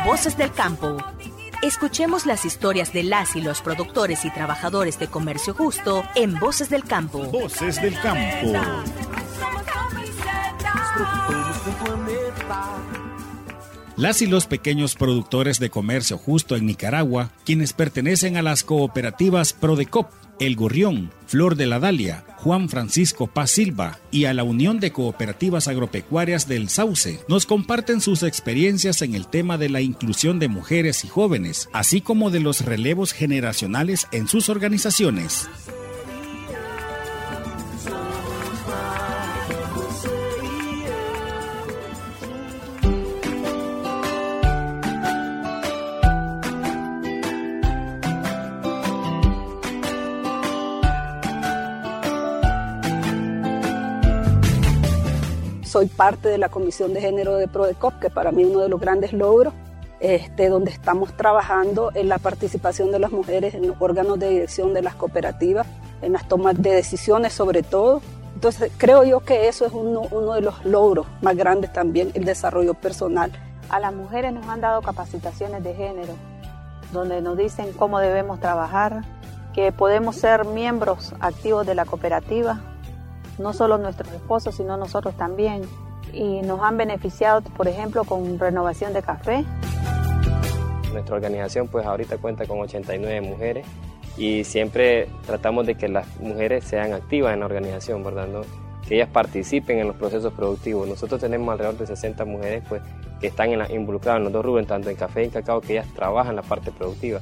Voces 0.06 0.38
del 0.38 0.52
campo. 0.52 0.98
Escuchemos 1.62 2.26
las 2.26 2.44
historias 2.44 2.92
de 2.92 3.04
las 3.04 3.36
y 3.38 3.42
los 3.42 3.62
productores 3.62 4.26
y 4.26 4.32
trabajadores 4.32 5.00
de 5.00 5.08
comercio 5.08 5.54
justo 5.54 6.04
en 6.16 6.38
Voces 6.40 6.70
del 6.70 6.84
Campo. 6.84 7.24
Voces 7.24 7.82
del 7.82 7.98
Campo. 8.02 8.54
Las 13.96 14.22
y 14.22 14.28
los 14.28 14.46
pequeños 14.48 14.96
productores 14.96 15.60
de 15.60 15.70
comercio 15.70 16.18
justo 16.18 16.56
en 16.58 16.66
Nicaragua, 16.66 17.32
quienes 17.46 17.74
pertenecen 17.74 18.36
a 18.36 18.42
las 18.42 18.64
cooperativas 18.64 19.54
Prodecop, 19.54 20.12
El 20.40 20.56
Gorrión, 20.56 21.12
Flor 21.28 21.56
de 21.56 21.68
la 21.68 21.80
Dalia, 21.80 22.26
Juan 22.44 22.68
Francisco 22.68 23.28
Paz 23.28 23.52
Silva 23.52 24.00
y 24.12 24.26
a 24.26 24.34
la 24.34 24.44
Unión 24.44 24.82
de 24.82 24.92
Cooperativas 24.92 25.70
Agropecuarias 25.70 26.46
del 26.46 26.68
Sauce, 26.68 27.22
nos 27.30 27.46
comparten 27.46 28.02
sus 28.02 28.22
experiencias 28.22 29.02
en 29.02 29.16
el 29.16 29.28
tema 29.28 29.58
de 29.58 29.70
la 29.70 29.80
inclusión 29.80 30.40
de 30.40 30.50
mujeres 30.50 31.06
y 31.06 31.08
jóvenes, 31.08 31.70
así 31.72 32.02
como 32.02 32.32
de 32.32 32.42
los 32.42 32.66
relevos 32.66 33.14
generacionales 33.14 34.08
en 34.12 34.28
sus 34.28 34.50
organizaciones. 34.50 35.48
Soy 55.74 55.88
parte 55.88 56.30
de 56.30 56.38
la 56.38 56.50
Comisión 56.50 56.94
de 56.94 57.02
Género 57.02 57.36
de 57.36 57.48
PRODECOP, 57.48 57.98
que 58.00 58.12
para 58.12 58.32
mí 58.32 58.44
es 58.44 58.50
uno 58.50 58.60
de 58.60 58.70
los 58.70 58.80
grandes 58.80 59.12
logros, 59.12 59.56
este, 60.00 60.48
donde 60.48 60.70
estamos 60.70 61.18
trabajando 61.18 61.90
en 61.96 62.10
la 62.10 62.20
participación 62.20 62.92
de 62.92 63.00
las 63.00 63.12
mujeres 63.12 63.56
en 63.56 63.66
los 63.68 63.78
órganos 63.80 64.20
de 64.20 64.30
dirección 64.30 64.76
de 64.76 64.84
las 64.84 64.94
cooperativas, 64.94 65.66
en 66.04 66.14
las 66.14 66.28
tomas 66.28 66.62
de 66.62 66.76
decisiones 66.76 67.34
sobre 67.34 67.64
todo. 67.64 68.04
Entonces 68.36 68.72
creo 68.78 69.04
yo 69.04 69.22
que 69.22 69.48
eso 69.48 69.66
es 69.66 69.74
uno, 69.74 70.02
uno 70.12 70.36
de 70.36 70.42
los 70.42 70.64
logros 70.64 71.08
más 71.24 71.36
grandes 71.36 71.74
también, 71.74 72.12
el 72.14 72.24
desarrollo 72.24 72.76
personal. 72.76 73.32
A 73.70 73.80
las 73.80 73.96
mujeres 73.96 74.32
nos 74.32 74.48
han 74.48 74.62
dado 74.62 74.84
capacitaciones 74.84 75.64
de 75.64 75.74
género, 75.74 76.14
donde 76.92 77.20
nos 77.20 77.36
dicen 77.36 77.74
cómo 77.74 77.98
debemos 77.98 78.40
trabajar, 78.40 79.02
que 79.56 79.72
podemos 79.72 80.18
ser 80.18 80.46
miembros 80.46 81.16
activos 81.20 81.66
de 81.66 81.74
la 81.74 81.86
cooperativa, 81.86 82.62
no 83.38 83.54
solo 83.54 83.78
nuestros 83.78 84.12
esposos, 84.14 84.56
sino 84.56 84.78
nosotros 84.78 85.16
también. 85.16 85.62
Y 86.12 86.42
nos 86.42 86.62
han 86.62 86.78
beneficiado, 86.78 87.42
por 87.42 87.68
ejemplo, 87.68 88.04
con 88.04 88.38
renovación 88.38 88.94
de 88.94 89.02
café. 89.02 89.46
Nuestra 90.92 91.16
organización 91.16 91.68
pues 91.68 91.86
ahorita 91.86 92.18
cuenta 92.18 92.46
con 92.46 92.60
89 92.60 93.22
mujeres 93.22 93.66
y 94.18 94.44
siempre 94.44 95.08
tratamos 95.26 95.66
de 95.66 95.76
que 95.76 95.88
las 95.88 96.20
mujeres 96.20 96.64
sean 96.66 96.94
activas 96.94 97.34
en 97.34 97.40
la 97.40 97.48
organización, 97.48 98.04
¿verdad? 98.04 98.28
Que 98.88 98.96
ellas 98.96 99.10
participen 99.12 99.80
en 99.80 99.88
los 99.88 99.96
procesos 99.96 100.34
productivos. 100.34 100.88
Nosotros 100.88 101.20
tenemos 101.20 101.52
alrededor 101.52 101.78
de 101.78 101.88
60 101.88 102.26
mujeres 102.26 102.64
pues, 102.70 102.82
que 103.20 103.28
están 103.28 103.50
involucradas 103.72 104.20
en 104.20 104.26
los 104.26 104.34
dos 104.34 104.46
rubros, 104.46 104.68
tanto 104.68 104.90
en 104.90 104.96
café 104.96 105.22
y 105.22 105.26
en 105.26 105.32
cacao, 105.32 105.62
que 105.62 105.74
ellas 105.74 105.88
trabajan 105.96 106.36
la 106.36 106.44
parte 106.44 106.72
productiva. 106.72 107.22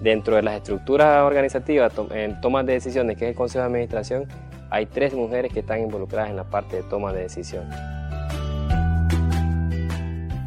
Dentro 0.00 0.36
de 0.36 0.42
las 0.42 0.54
estructuras 0.54 1.22
organizativas, 1.24 1.92
en 2.12 2.40
tomas 2.40 2.64
de 2.64 2.72
decisiones, 2.72 3.18
que 3.18 3.26
es 3.26 3.30
el 3.32 3.36
Consejo 3.36 3.60
de 3.60 3.66
Administración, 3.66 4.28
hay 4.70 4.86
tres 4.86 5.14
mujeres 5.14 5.52
que 5.52 5.60
están 5.60 5.80
involucradas 5.80 6.30
en 6.30 6.36
la 6.36 6.44
parte 6.44 6.76
de 6.76 6.82
toma 6.84 7.12
de 7.12 7.22
decisión. 7.22 7.68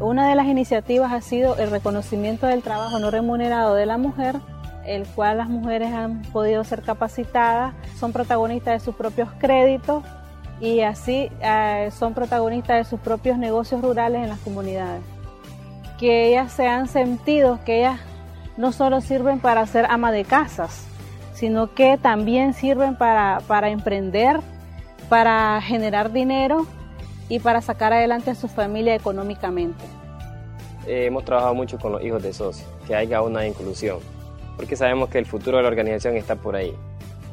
Una 0.00 0.28
de 0.28 0.34
las 0.34 0.46
iniciativas 0.46 1.12
ha 1.12 1.20
sido 1.20 1.56
el 1.56 1.70
reconocimiento 1.70 2.46
del 2.46 2.62
trabajo 2.62 2.98
no 2.98 3.10
remunerado 3.10 3.74
de 3.74 3.86
la 3.86 3.96
mujer, 3.96 4.36
el 4.86 5.06
cual 5.06 5.38
las 5.38 5.48
mujeres 5.48 5.92
han 5.92 6.22
podido 6.22 6.64
ser 6.64 6.82
capacitadas, 6.82 7.74
son 7.98 8.12
protagonistas 8.12 8.74
de 8.74 8.84
sus 8.84 8.94
propios 8.94 9.30
créditos 9.38 10.02
y 10.60 10.80
así 10.80 11.30
eh, 11.40 11.90
son 11.96 12.12
protagonistas 12.14 12.78
de 12.78 12.84
sus 12.84 13.00
propios 13.00 13.38
negocios 13.38 13.80
rurales 13.82 14.22
en 14.22 14.28
las 14.28 14.38
comunidades. 14.40 15.02
Que 15.98 16.28
ellas 16.28 16.52
se 16.52 16.66
han 16.66 16.88
sentido 16.88 17.60
que 17.64 17.80
ellas 17.80 18.00
no 18.56 18.72
solo 18.72 19.00
sirven 19.00 19.40
para 19.40 19.66
ser 19.66 19.86
ama 19.88 20.12
de 20.12 20.24
casas, 20.24 20.86
sino 21.34 21.74
que 21.74 21.98
también 21.98 22.54
sirven 22.54 22.96
para, 22.96 23.68
emprender, 23.68 24.40
para 25.08 25.60
generar 25.60 26.12
dinero 26.12 26.66
y 27.28 27.40
para 27.40 27.60
sacar 27.60 27.92
adelante 27.92 28.30
a 28.30 28.34
su 28.34 28.48
familia 28.48 28.94
económicamente. 28.94 29.84
Eh, 30.86 31.06
hemos 31.06 31.24
trabajado 31.24 31.54
mucho 31.54 31.78
con 31.78 31.92
los 31.92 32.04
hijos 32.04 32.22
de 32.22 32.32
socios, 32.32 32.68
que 32.86 32.94
haya 32.94 33.20
una 33.22 33.46
inclusión, 33.46 33.98
porque 34.56 34.76
sabemos 34.76 35.08
que 35.08 35.18
el 35.18 35.26
futuro 35.26 35.56
de 35.56 35.64
la 35.64 35.68
organización 35.68 36.16
está 36.16 36.36
por 36.36 36.56
ahí. 36.56 36.74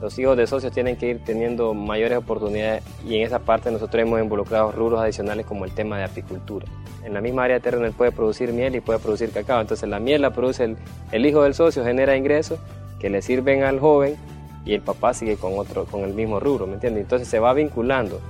Los 0.02 0.18
hijos 0.18 0.36
de 0.36 0.48
socios 0.48 0.74
tienen 0.74 0.96
que 0.96 1.10
ir 1.10 1.24
teniendo 1.24 1.76
mayores 1.76 2.18
oportunidades 2.18 2.84
y 3.08 3.18
en 3.18 3.22
esa 3.22 3.38
parte 3.38 3.70
nosotros 3.70 4.02
hemos 4.02 4.20
involucrado 4.20 4.72
rubros 4.72 5.00
adicionales 5.00 5.46
como 5.46 5.64
el 5.64 5.76
tema 5.76 6.00
de 6.00 6.06
apicultura. 6.06 6.66
En 7.04 7.14
la 7.14 7.22
misma 7.22 7.44
área 7.44 7.58
de 7.58 7.62
terreno 7.62 7.86
él 7.86 7.94
puede 7.94 8.12
producir 8.12 8.52
miel 8.52 8.76
y 8.76 8.80
puede 8.80 8.98
producir 8.98 9.30
cacao, 9.30 9.62
entonces 9.62 9.88
la 9.88 10.00
miel 10.00 10.24
la 10.24 10.32
produce 10.32 10.64
el, 10.64 10.78
el 11.12 11.24
hijo 11.24 11.44
del 11.44 11.54
socio, 11.54 11.84
genera 11.84 12.16
ingresos 12.16 12.58
que 13.02 13.10
le 13.10 13.24
sirven 13.24 13.64
al 13.64 13.80
joven 13.80 14.16
y 14.64 14.76
el 14.76 14.82
papá 14.82 15.16
sigue 15.16 15.36
con 15.36 15.58
otro 15.58 15.86
con 15.86 16.02
el 16.02 16.14
mismo 16.14 16.40
rubro, 16.40 16.68
¿me 16.68 16.76
entiendes? 16.76 17.02
Entonces 17.02 17.28
se 17.28 17.40
va 17.40 17.52
vinculando. 17.54 18.22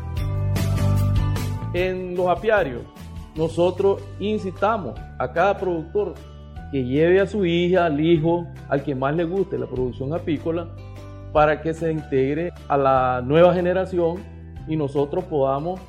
En 1.73 2.15
los 2.15 2.29
apiarios 2.29 2.81
nosotros 3.35 4.01
incitamos 4.19 4.97
a 5.19 5.31
cada 5.33 5.57
productor 5.57 6.13
que 6.71 6.85
lleve 6.85 7.19
a 7.19 7.27
su 7.27 7.45
hija, 7.45 7.85
al 7.85 7.99
hijo, 7.99 8.47
al 8.69 8.81
que 8.81 8.95
más 8.95 9.13
le 9.13 9.25
guste 9.25 9.57
la 9.57 9.67
producción 9.67 10.13
apícola, 10.13 10.69
para 11.33 11.61
que 11.61 11.73
se 11.73 11.91
integre 11.91 12.53
a 12.69 12.77
la 12.77 13.21
nueva 13.21 13.53
generación 13.53 14.23
y 14.67 14.77
nosotros 14.77 15.25
podamos 15.25 15.81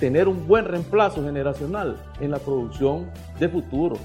tener 0.00 0.26
un 0.26 0.48
buen 0.48 0.64
reemplazo 0.64 1.22
generacional 1.22 1.96
en 2.20 2.32
la 2.32 2.38
producción 2.38 3.08
de 3.38 3.48
futuro. 3.48 3.96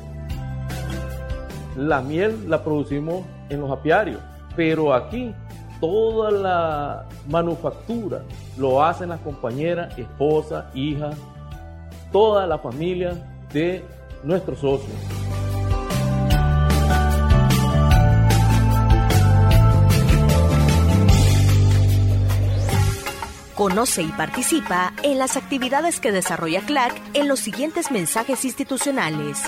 La 1.76 2.02
miel 2.02 2.50
la 2.50 2.64
producimos 2.64 3.24
en 3.50 3.62
los 3.62 3.72
apiarios, 3.72 4.20
pero 4.56 4.94
aquí 4.94 5.34
toda 5.80 6.32
la 6.32 7.06
manufactura 7.28 8.22
lo 8.58 8.84
hacen 8.84 9.10
las 9.10 9.20
compañeras, 9.20 9.98
esposas, 9.98 10.66
hijas, 10.74 11.16
toda 12.12 12.48
la 12.48 12.58
familia 12.58 13.14
de 13.52 13.84
nuestros 14.24 14.60
socios. 14.60 14.96
Conoce 23.56 24.04
y 24.04 24.08
participa 24.08 24.94
en 25.02 25.18
las 25.18 25.38
actividades 25.38 26.02
que 26.02 26.12
desarrolla 26.12 26.62
CLAC 26.66 26.94
en 27.14 27.30
los 27.30 27.40
siguientes 27.40 27.90
mensajes 27.90 28.44
institucionales. 28.44 29.42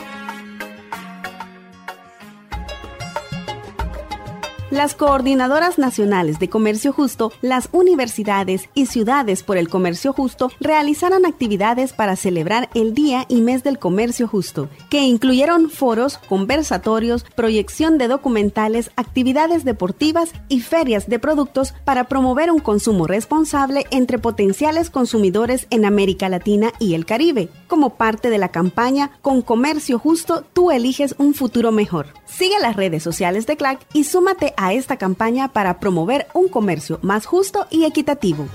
Las 4.78 4.94
coordinadoras 4.94 5.80
nacionales 5.80 6.38
de 6.38 6.50
comercio 6.50 6.94
justo, 6.94 7.32
las 7.42 7.68
universidades 7.72 8.70
y 8.76 8.86
ciudades 8.86 9.42
por 9.42 9.58
el 9.58 9.70
comercio 9.70 10.14
justo 10.14 10.52
realizaron 10.60 11.26
actividades 11.26 11.94
para 11.94 12.16
celebrar 12.16 12.70
el 12.76 12.94
Día 12.94 13.26
y 13.28 13.42
Mes 13.42 13.64
del 13.64 13.80
Comercio 13.80 14.28
Justo, 14.28 14.70
que 14.92 15.02
incluyeron 15.02 15.72
foros, 15.72 16.20
conversatorios, 16.20 17.26
proyección 17.36 17.98
de 17.98 18.08
documentales, 18.08 18.92
actividades 18.98 19.66
deportivas 19.66 20.32
y 20.48 20.60
ferias 20.60 21.10
de 21.10 21.18
productos 21.18 21.74
para 21.84 22.04
promover 22.04 22.52
un 22.52 22.60
consumo 22.60 23.08
responsable 23.08 23.88
entre 23.90 24.20
potenciales 24.20 24.92
consumidores 24.92 25.66
en 25.72 25.86
América 25.86 26.30
Latina 26.30 26.72
y 26.78 26.94
el 26.94 27.08
Caribe, 27.08 27.50
como 27.66 27.96
parte 27.96 28.30
de 28.30 28.38
la 28.38 28.50
campaña 28.50 29.10
Con 29.24 29.42
Comercio 29.42 29.98
Justo, 29.98 30.46
tú 30.54 30.70
eliges 30.70 31.16
un 31.18 31.34
futuro 31.34 31.72
mejor. 31.72 32.10
Sigue 32.28 32.60
las 32.60 32.76
redes 32.76 33.04
sociales 33.04 33.48
de 33.48 33.58
CLAC 33.58 33.80
y 33.94 34.04
súmate 34.04 34.54
a 34.58 34.74
esta 34.74 34.98
campaña 34.98 35.54
para 35.54 35.80
promover 35.80 36.28
un 36.34 36.50
comercio 36.50 37.00
más 37.02 37.26
justo 37.26 37.68
y 37.70 37.86
equitativo. 37.86 38.48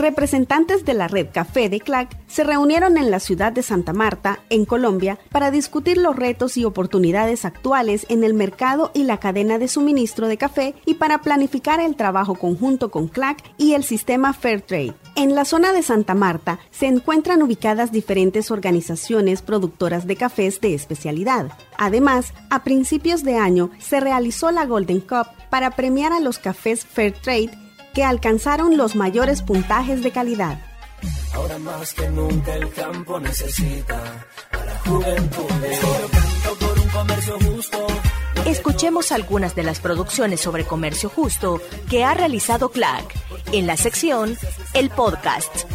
Representantes 0.00 0.86
de 0.86 0.94
la 0.94 1.08
red 1.08 1.26
Café 1.30 1.68
de 1.68 1.78
CLAC 1.78 2.16
se 2.26 2.42
reunieron 2.42 2.96
en 2.96 3.10
la 3.10 3.20
ciudad 3.20 3.52
de 3.52 3.62
Santa 3.62 3.92
Marta, 3.92 4.40
en 4.48 4.64
Colombia, 4.64 5.18
para 5.30 5.50
discutir 5.50 5.98
los 5.98 6.16
retos 6.16 6.56
y 6.56 6.64
oportunidades 6.64 7.44
actuales 7.44 8.06
en 8.08 8.24
el 8.24 8.32
mercado 8.32 8.92
y 8.94 9.02
la 9.02 9.18
cadena 9.18 9.58
de 9.58 9.68
suministro 9.68 10.26
de 10.26 10.38
café 10.38 10.74
y 10.86 10.94
para 10.94 11.18
planificar 11.18 11.80
el 11.80 11.96
trabajo 11.96 12.36
conjunto 12.36 12.90
con 12.90 13.08
CLAC 13.08 13.42
y 13.58 13.74
el 13.74 13.84
sistema 13.84 14.32
Fairtrade. 14.32 14.94
En 15.16 15.34
la 15.34 15.44
zona 15.44 15.70
de 15.74 15.82
Santa 15.82 16.14
Marta 16.14 16.60
se 16.70 16.86
encuentran 16.86 17.42
ubicadas 17.42 17.92
diferentes 17.92 18.50
organizaciones 18.50 19.42
productoras 19.42 20.06
de 20.06 20.16
cafés 20.16 20.62
de 20.62 20.72
especialidad. 20.72 21.52
Además, 21.76 22.32
a 22.48 22.64
principios 22.64 23.22
de 23.22 23.36
año 23.36 23.68
se 23.78 24.00
realizó 24.00 24.50
la 24.50 24.64
Golden 24.64 25.00
Cup 25.00 25.26
para 25.50 25.72
premiar 25.72 26.14
a 26.14 26.20
los 26.20 26.38
cafés 26.38 26.86
Fairtrade 26.86 27.50
que 27.94 28.04
alcanzaron 28.04 28.76
los 28.76 28.96
mayores 28.96 29.42
puntajes 29.42 30.02
de 30.02 30.10
calidad. 30.10 30.58
Ahora 31.34 31.58
más 31.58 31.94
que 31.94 32.08
nunca 32.08 32.54
el 32.54 32.72
campo 32.72 33.20
necesita 33.20 34.26
a 34.50 34.64
la 34.64 34.78
juventud. 34.80 35.44
por 36.58 36.78
un 36.78 36.88
comercio 36.88 37.38
justo. 37.40 37.86
Escuchemos 38.46 39.12
algunas 39.12 39.54
de 39.54 39.62
las 39.62 39.80
producciones 39.80 40.40
sobre 40.40 40.64
comercio 40.64 41.08
justo 41.08 41.60
que 41.88 42.04
ha 42.04 42.14
realizado 42.14 42.70
CLAC 42.70 43.14
en 43.52 43.66
la 43.66 43.76
sección 43.76 44.36
El 44.74 44.90
Podcast. 44.90 45.66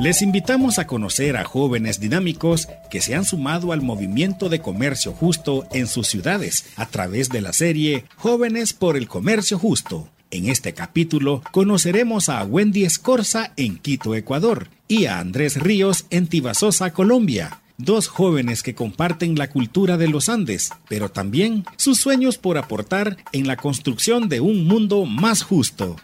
Les 0.00 0.22
invitamos 0.22 0.78
a 0.78 0.86
conocer 0.86 1.36
a 1.36 1.44
jóvenes 1.44 1.98
dinámicos 1.98 2.68
que 2.88 3.00
se 3.00 3.16
han 3.16 3.24
sumado 3.24 3.72
al 3.72 3.82
movimiento 3.82 4.48
de 4.48 4.60
comercio 4.60 5.12
justo 5.12 5.66
en 5.72 5.88
sus 5.88 6.06
ciudades 6.06 6.66
a 6.76 6.86
través 6.86 7.30
de 7.30 7.40
la 7.40 7.52
serie 7.52 8.04
Jóvenes 8.16 8.72
por 8.72 8.96
el 8.96 9.08
Comercio 9.08 9.58
Justo. 9.58 10.08
En 10.30 10.48
este 10.48 10.72
capítulo 10.72 11.42
conoceremos 11.50 12.28
a 12.28 12.44
Wendy 12.44 12.84
Escorza 12.84 13.52
en 13.56 13.78
Quito, 13.78 14.14
Ecuador, 14.14 14.68
y 14.86 15.06
a 15.06 15.18
Andrés 15.18 15.60
Ríos 15.60 16.06
en 16.10 16.28
Tibasosa, 16.28 16.92
Colombia. 16.92 17.60
Dos 17.76 18.06
jóvenes 18.06 18.62
que 18.62 18.76
comparten 18.76 19.36
la 19.36 19.50
cultura 19.50 19.96
de 19.96 20.06
los 20.06 20.28
Andes, 20.28 20.70
pero 20.88 21.08
también 21.08 21.64
sus 21.76 21.98
sueños 21.98 22.38
por 22.38 22.56
aportar 22.56 23.16
en 23.32 23.48
la 23.48 23.56
construcción 23.56 24.28
de 24.28 24.40
un 24.40 24.64
mundo 24.64 25.06
más 25.06 25.42
justo. 25.42 25.96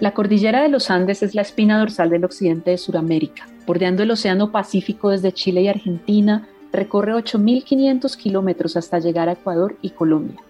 La 0.00 0.14
cordillera 0.14 0.62
de 0.62 0.70
los 0.70 0.90
Andes 0.90 1.22
es 1.22 1.34
la 1.34 1.42
espina 1.42 1.78
dorsal 1.78 2.08
del 2.08 2.24
occidente 2.24 2.70
de 2.70 2.78
Sudamérica, 2.78 3.46
bordeando 3.66 4.02
el 4.02 4.10
Océano 4.10 4.50
Pacífico 4.50 5.10
desde 5.10 5.30
Chile 5.30 5.60
y 5.60 5.68
Argentina, 5.68 6.48
recorre 6.72 7.12
8.500 7.12 8.16
kilómetros 8.16 8.78
hasta 8.78 8.98
llegar 8.98 9.28
a 9.28 9.32
Ecuador 9.32 9.76
y 9.82 9.90
Colombia. 9.90 10.40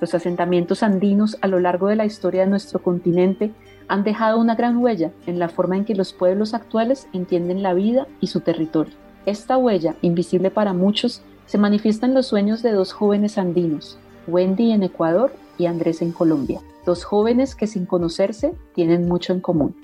Los 0.00 0.14
asentamientos 0.14 0.84
andinos 0.84 1.38
a 1.40 1.48
lo 1.48 1.58
largo 1.58 1.88
de 1.88 1.96
la 1.96 2.04
historia 2.04 2.42
de 2.42 2.50
nuestro 2.50 2.80
continente 2.80 3.50
han 3.88 4.04
dejado 4.04 4.38
una 4.38 4.54
gran 4.54 4.76
huella 4.76 5.10
en 5.26 5.40
la 5.40 5.48
forma 5.48 5.76
en 5.76 5.84
que 5.84 5.96
los 5.96 6.12
pueblos 6.12 6.54
actuales 6.54 7.08
entienden 7.12 7.64
la 7.64 7.74
vida 7.74 8.06
y 8.20 8.28
su 8.28 8.42
territorio. 8.42 8.94
Esta 9.26 9.56
huella, 9.56 9.96
invisible 10.02 10.52
para 10.52 10.72
muchos, 10.72 11.20
se 11.46 11.58
manifiesta 11.58 12.06
en 12.06 12.14
los 12.14 12.28
sueños 12.28 12.62
de 12.62 12.70
dos 12.70 12.92
jóvenes 12.92 13.38
andinos, 13.38 13.98
Wendy 14.28 14.70
en 14.70 14.84
Ecuador 14.84 15.32
y 15.58 15.66
Andrés 15.66 16.00
en 16.00 16.12
Colombia, 16.12 16.60
dos 16.84 17.04
jóvenes 17.04 17.54
que 17.54 17.66
sin 17.66 17.86
conocerse 17.86 18.54
tienen 18.74 19.06
mucho 19.06 19.32
en 19.32 19.40
común. 19.40 19.76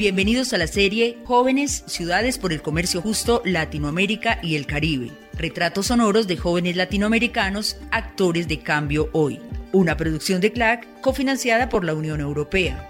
Bienvenidos 0.00 0.54
a 0.54 0.56
la 0.56 0.66
serie 0.66 1.18
Jóvenes, 1.26 1.84
Ciudades 1.86 2.38
por 2.38 2.54
el 2.54 2.62
Comercio 2.62 3.02
Justo, 3.02 3.42
Latinoamérica 3.44 4.38
y 4.42 4.56
el 4.56 4.64
Caribe. 4.64 5.10
Retratos 5.34 5.88
sonoros 5.88 6.26
de 6.26 6.38
jóvenes 6.38 6.74
latinoamericanos, 6.76 7.76
actores 7.90 8.48
de 8.48 8.60
cambio 8.60 9.10
hoy. 9.12 9.40
Una 9.72 9.98
producción 9.98 10.40
de 10.40 10.52
CLAC 10.52 11.02
cofinanciada 11.02 11.68
por 11.68 11.84
la 11.84 11.92
Unión 11.92 12.20
Europea. 12.20 12.88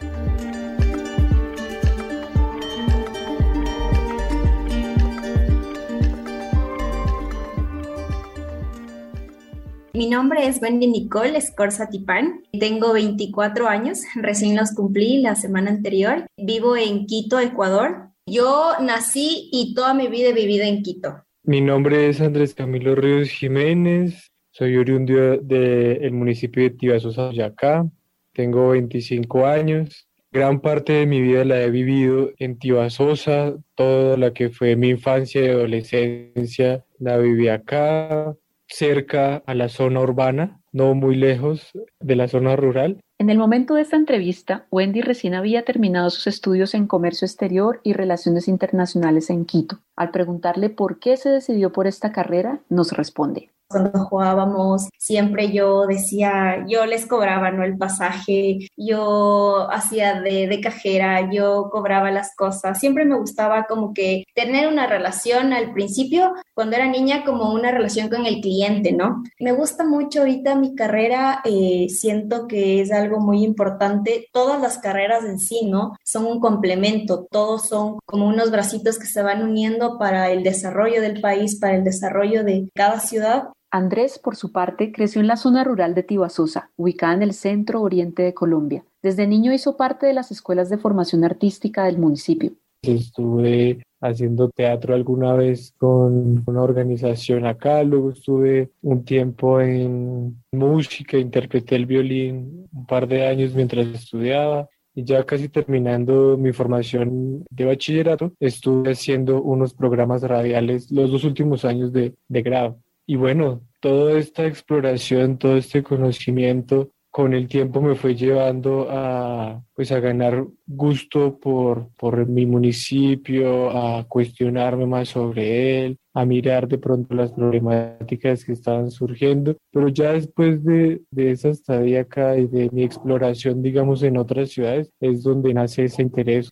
Mi 10.01 10.09
nombre 10.09 10.47
es 10.47 10.63
Wendy 10.63 10.87
Nicole 10.87 11.37
Escorza 11.37 11.91
Tipán. 11.91 12.41
Tengo 12.59 12.95
24 12.95 13.69
años, 13.69 14.01
recién 14.15 14.57
los 14.57 14.73
cumplí 14.73 15.21
la 15.21 15.35
semana 15.35 15.69
anterior. 15.69 16.25
Vivo 16.39 16.75
en 16.75 17.05
Quito, 17.05 17.39
Ecuador. 17.39 18.09
Yo 18.25 18.71
nací 18.81 19.51
y 19.53 19.75
toda 19.75 19.93
mi 19.93 20.09
vida 20.09 20.31
he 20.31 20.33
vivido 20.33 20.65
en 20.65 20.83
Quito. 20.83 21.23
Mi 21.43 21.61
nombre 21.61 22.09
es 22.09 22.23
Andrés 22.23 22.55
Camilo 22.55 22.95
Ríos 22.95 23.29
Jiménez. 23.29 24.31
Soy 24.53 24.79
oriundo 24.79 25.37
del 25.37 26.13
municipio 26.13 26.63
de 26.63 26.71
Tibasosa, 26.71 27.27
Boyacá. 27.27 27.87
Tengo 28.33 28.71
25 28.71 29.47
años. 29.47 30.09
Gran 30.33 30.61
parte 30.61 30.95
de 30.95 31.05
mi 31.05 31.21
vida 31.21 31.45
la 31.45 31.61
he 31.61 31.71
vivido 31.71 32.31
en 32.39 32.59
Tibasosa. 32.59 33.55
Toda 33.75 34.17
la 34.17 34.33
que 34.33 34.49
fue 34.49 34.77
mi 34.77 34.89
infancia 34.89 35.45
y 35.45 35.49
adolescencia 35.49 36.87
la 36.99 37.19
viví 37.19 37.49
acá 37.49 38.35
cerca 38.71 39.43
a 39.47 39.55
la 39.55 39.69
zona 39.69 40.01
urbana, 40.01 40.61
no 40.73 40.95
muy 40.95 41.17
lejos 41.17 41.71
de 42.01 42.17
la 42.17 42.29
zona 42.29 42.57
rural. 42.57 43.01
En 43.19 43.29
el 43.29 43.37
momento 43.37 43.75
de 43.75 43.83
esta 43.83 43.97
entrevista, 43.97 44.67
Wendy 44.71 45.03
recién 45.03 45.35
había 45.35 45.65
terminado 45.65 46.09
sus 46.09 46.27
estudios 46.27 46.75
en 46.75 46.87
comercio 46.87 47.27
exterior 47.27 47.81
y 47.83 47.93
relaciones 47.93 48.49
internacionales 48.49 49.29
en 49.29 49.45
Quito. 49.45 49.81
Al 49.97 50.11
preguntarle 50.11 50.71
por 50.71 50.99
qué 50.99 51.17
se 51.17 51.29
decidió 51.29 51.73
por 51.73 51.87
esta 51.87 52.13
carrera, 52.13 52.61
nos 52.71 52.93
responde 52.93 53.51
cuando 53.71 54.05
jugábamos, 54.05 54.89
siempre 54.99 55.53
yo 55.53 55.87
decía, 55.87 56.65
yo 56.69 56.87
les 56.87 57.07
cobraba, 57.07 57.53
¿no? 57.53 57.63
El 57.63 57.79
pasaje, 57.79 58.59
yo 58.77 59.71
hacía 59.71 60.21
de, 60.21 60.49
de, 60.49 60.61
cajera, 60.61 61.31
yo 61.31 61.69
cobraba 61.71 62.11
las 62.11 62.35
cosas. 62.35 62.79
Siempre 62.81 63.05
me 63.05 63.17
gustaba 63.17 63.67
como 63.69 63.95
que 63.95 64.25
tener 64.35 64.67
una 64.67 64.89
relación 64.89 65.53
al 65.53 65.73
principio, 65.73 66.33
cuando 66.53 66.77
era 66.77 66.87
niña, 66.87 67.25
como 67.25 67.53
una 67.53 67.71
relación 67.71 68.09
con 68.09 68.27
el 68.27 68.41
cliente, 68.41 68.93
¿no? 68.93 69.23
Me 69.39 69.53
gusta 69.53 69.85
mucho 69.85 70.21
ahorita 70.21 70.57
mi 70.57 70.75
carrera, 70.75 71.41
eh, 71.45 71.87
siento 71.89 72.49
que 72.49 72.81
es 72.81 72.91
algo 72.91 73.21
muy 73.21 73.45
importante. 73.45 74.27
Todas 74.33 74.61
las 74.61 74.79
carreras 74.79 75.25
en 75.25 75.39
sí, 75.39 75.67
¿no? 75.67 75.97
Son 76.05 76.27
un 76.27 76.41
complemento, 76.41 77.27
todos 77.31 77.69
son 77.69 77.99
como 78.05 78.27
unos 78.27 78.51
bracitos 78.51 78.99
que 78.99 79.07
se 79.07 79.23
van 79.23 79.43
uniendo 79.43 79.97
para 79.97 80.31
el 80.31 80.43
desarrollo 80.43 81.01
del 81.01 81.21
país, 81.21 81.59
para 81.61 81.77
el 81.77 81.85
desarrollo 81.85 82.43
de 82.43 82.69
cada 82.75 82.99
ciudad 82.99 83.45
Andrés, 83.71 84.19
por 84.19 84.35
su 84.35 84.51
parte, 84.51 84.91
creció 84.93 85.21
en 85.21 85.29
la 85.29 85.37
zona 85.37 85.63
rural 85.63 85.95
de 85.95 86.03
Tibasosa, 86.03 86.71
ubicada 86.77 87.15
en 87.15 87.23
el 87.23 87.33
centro 87.33 87.83
oriente 87.83 88.23
de 88.23 88.35
Colombia. 88.35 88.85
Desde 89.03 89.29
niño 89.29 89.53
hizo 89.53 89.77
parte 89.77 90.07
de 90.07 90.13
las 90.13 90.33
escuelas 90.33 90.71
de 90.71 90.79
formación 90.79 91.25
artística 91.25 91.85
del 91.85 91.99
municipio. 91.99 92.53
Estuve 92.83 93.83
haciendo 94.01 94.49
teatro 94.49 94.95
alguna 94.95 95.35
vez 95.35 95.75
con 95.77 96.43
una 96.47 96.63
organización 96.63 97.47
acá, 97.47 97.85
luego 97.85 98.11
estuve 98.11 98.71
un 98.83 99.05
tiempo 99.05 99.61
en 99.61 100.43
música, 100.51 101.19
interpreté 101.19 101.77
el 101.77 101.87
violín 101.87 102.67
un 102.73 102.87
par 102.87 103.07
de 103.07 103.27
años 103.27 103.55
mientras 103.55 103.87
estudiaba 103.89 104.69
y 104.95 105.05
ya 105.05 105.25
casi 105.25 105.49
terminando 105.49 106.37
mi 106.39 106.53
formación 106.53 107.45
de 107.51 107.65
bachillerato, 107.67 108.33
estuve 108.41 108.93
haciendo 108.93 109.43
unos 109.43 109.75
programas 109.75 110.23
radiales 110.23 110.91
los 110.91 111.11
dos 111.11 111.25
últimos 111.25 111.65
años 111.65 111.93
de, 111.93 112.15
de 112.29 112.43
grado. 112.43 112.79
Y 113.11 113.17
bueno, 113.17 113.63
toda 113.81 114.17
esta 114.21 114.47
exploración, 114.47 115.37
todo 115.37 115.57
este 115.57 115.83
conocimiento 115.83 116.93
con 117.11 117.35
el 117.35 117.49
tiempo 117.49 117.83
me 117.83 117.97
fue 117.97 118.15
llevando 118.15 118.87
a, 118.89 119.65
pues 119.75 119.91
a 119.91 119.99
ganar 119.99 120.47
gusto 120.65 121.37
por, 121.41 121.89
por 121.97 122.25
mi 122.29 122.47
municipio, 122.47 123.77
a 123.77 124.05
cuestionarme 124.07 124.87
más 124.87 125.09
sobre 125.09 125.87
él, 125.87 125.97
a 126.15 126.25
mirar 126.25 126.69
de 126.69 126.79
pronto 126.79 127.13
las 127.17 127.33
problemáticas 127.33 128.45
que 128.45 128.53
estaban 128.53 128.93
surgiendo. 128.93 129.57
Pero 129.73 129.89
ya 129.89 130.13
después 130.13 130.63
de, 130.63 131.03
de 131.11 131.33
esa 131.33 131.49
estadía 131.49 132.03
acá 132.03 132.39
y 132.39 132.47
de 132.47 132.71
mi 132.71 132.85
exploración, 132.85 133.61
digamos, 133.61 134.05
en 134.05 134.19
otras 134.19 134.51
ciudades, 134.51 134.89
es 135.01 135.25
donde 135.25 135.53
nace 135.53 135.83
ese 135.87 136.03
interés. 136.03 136.49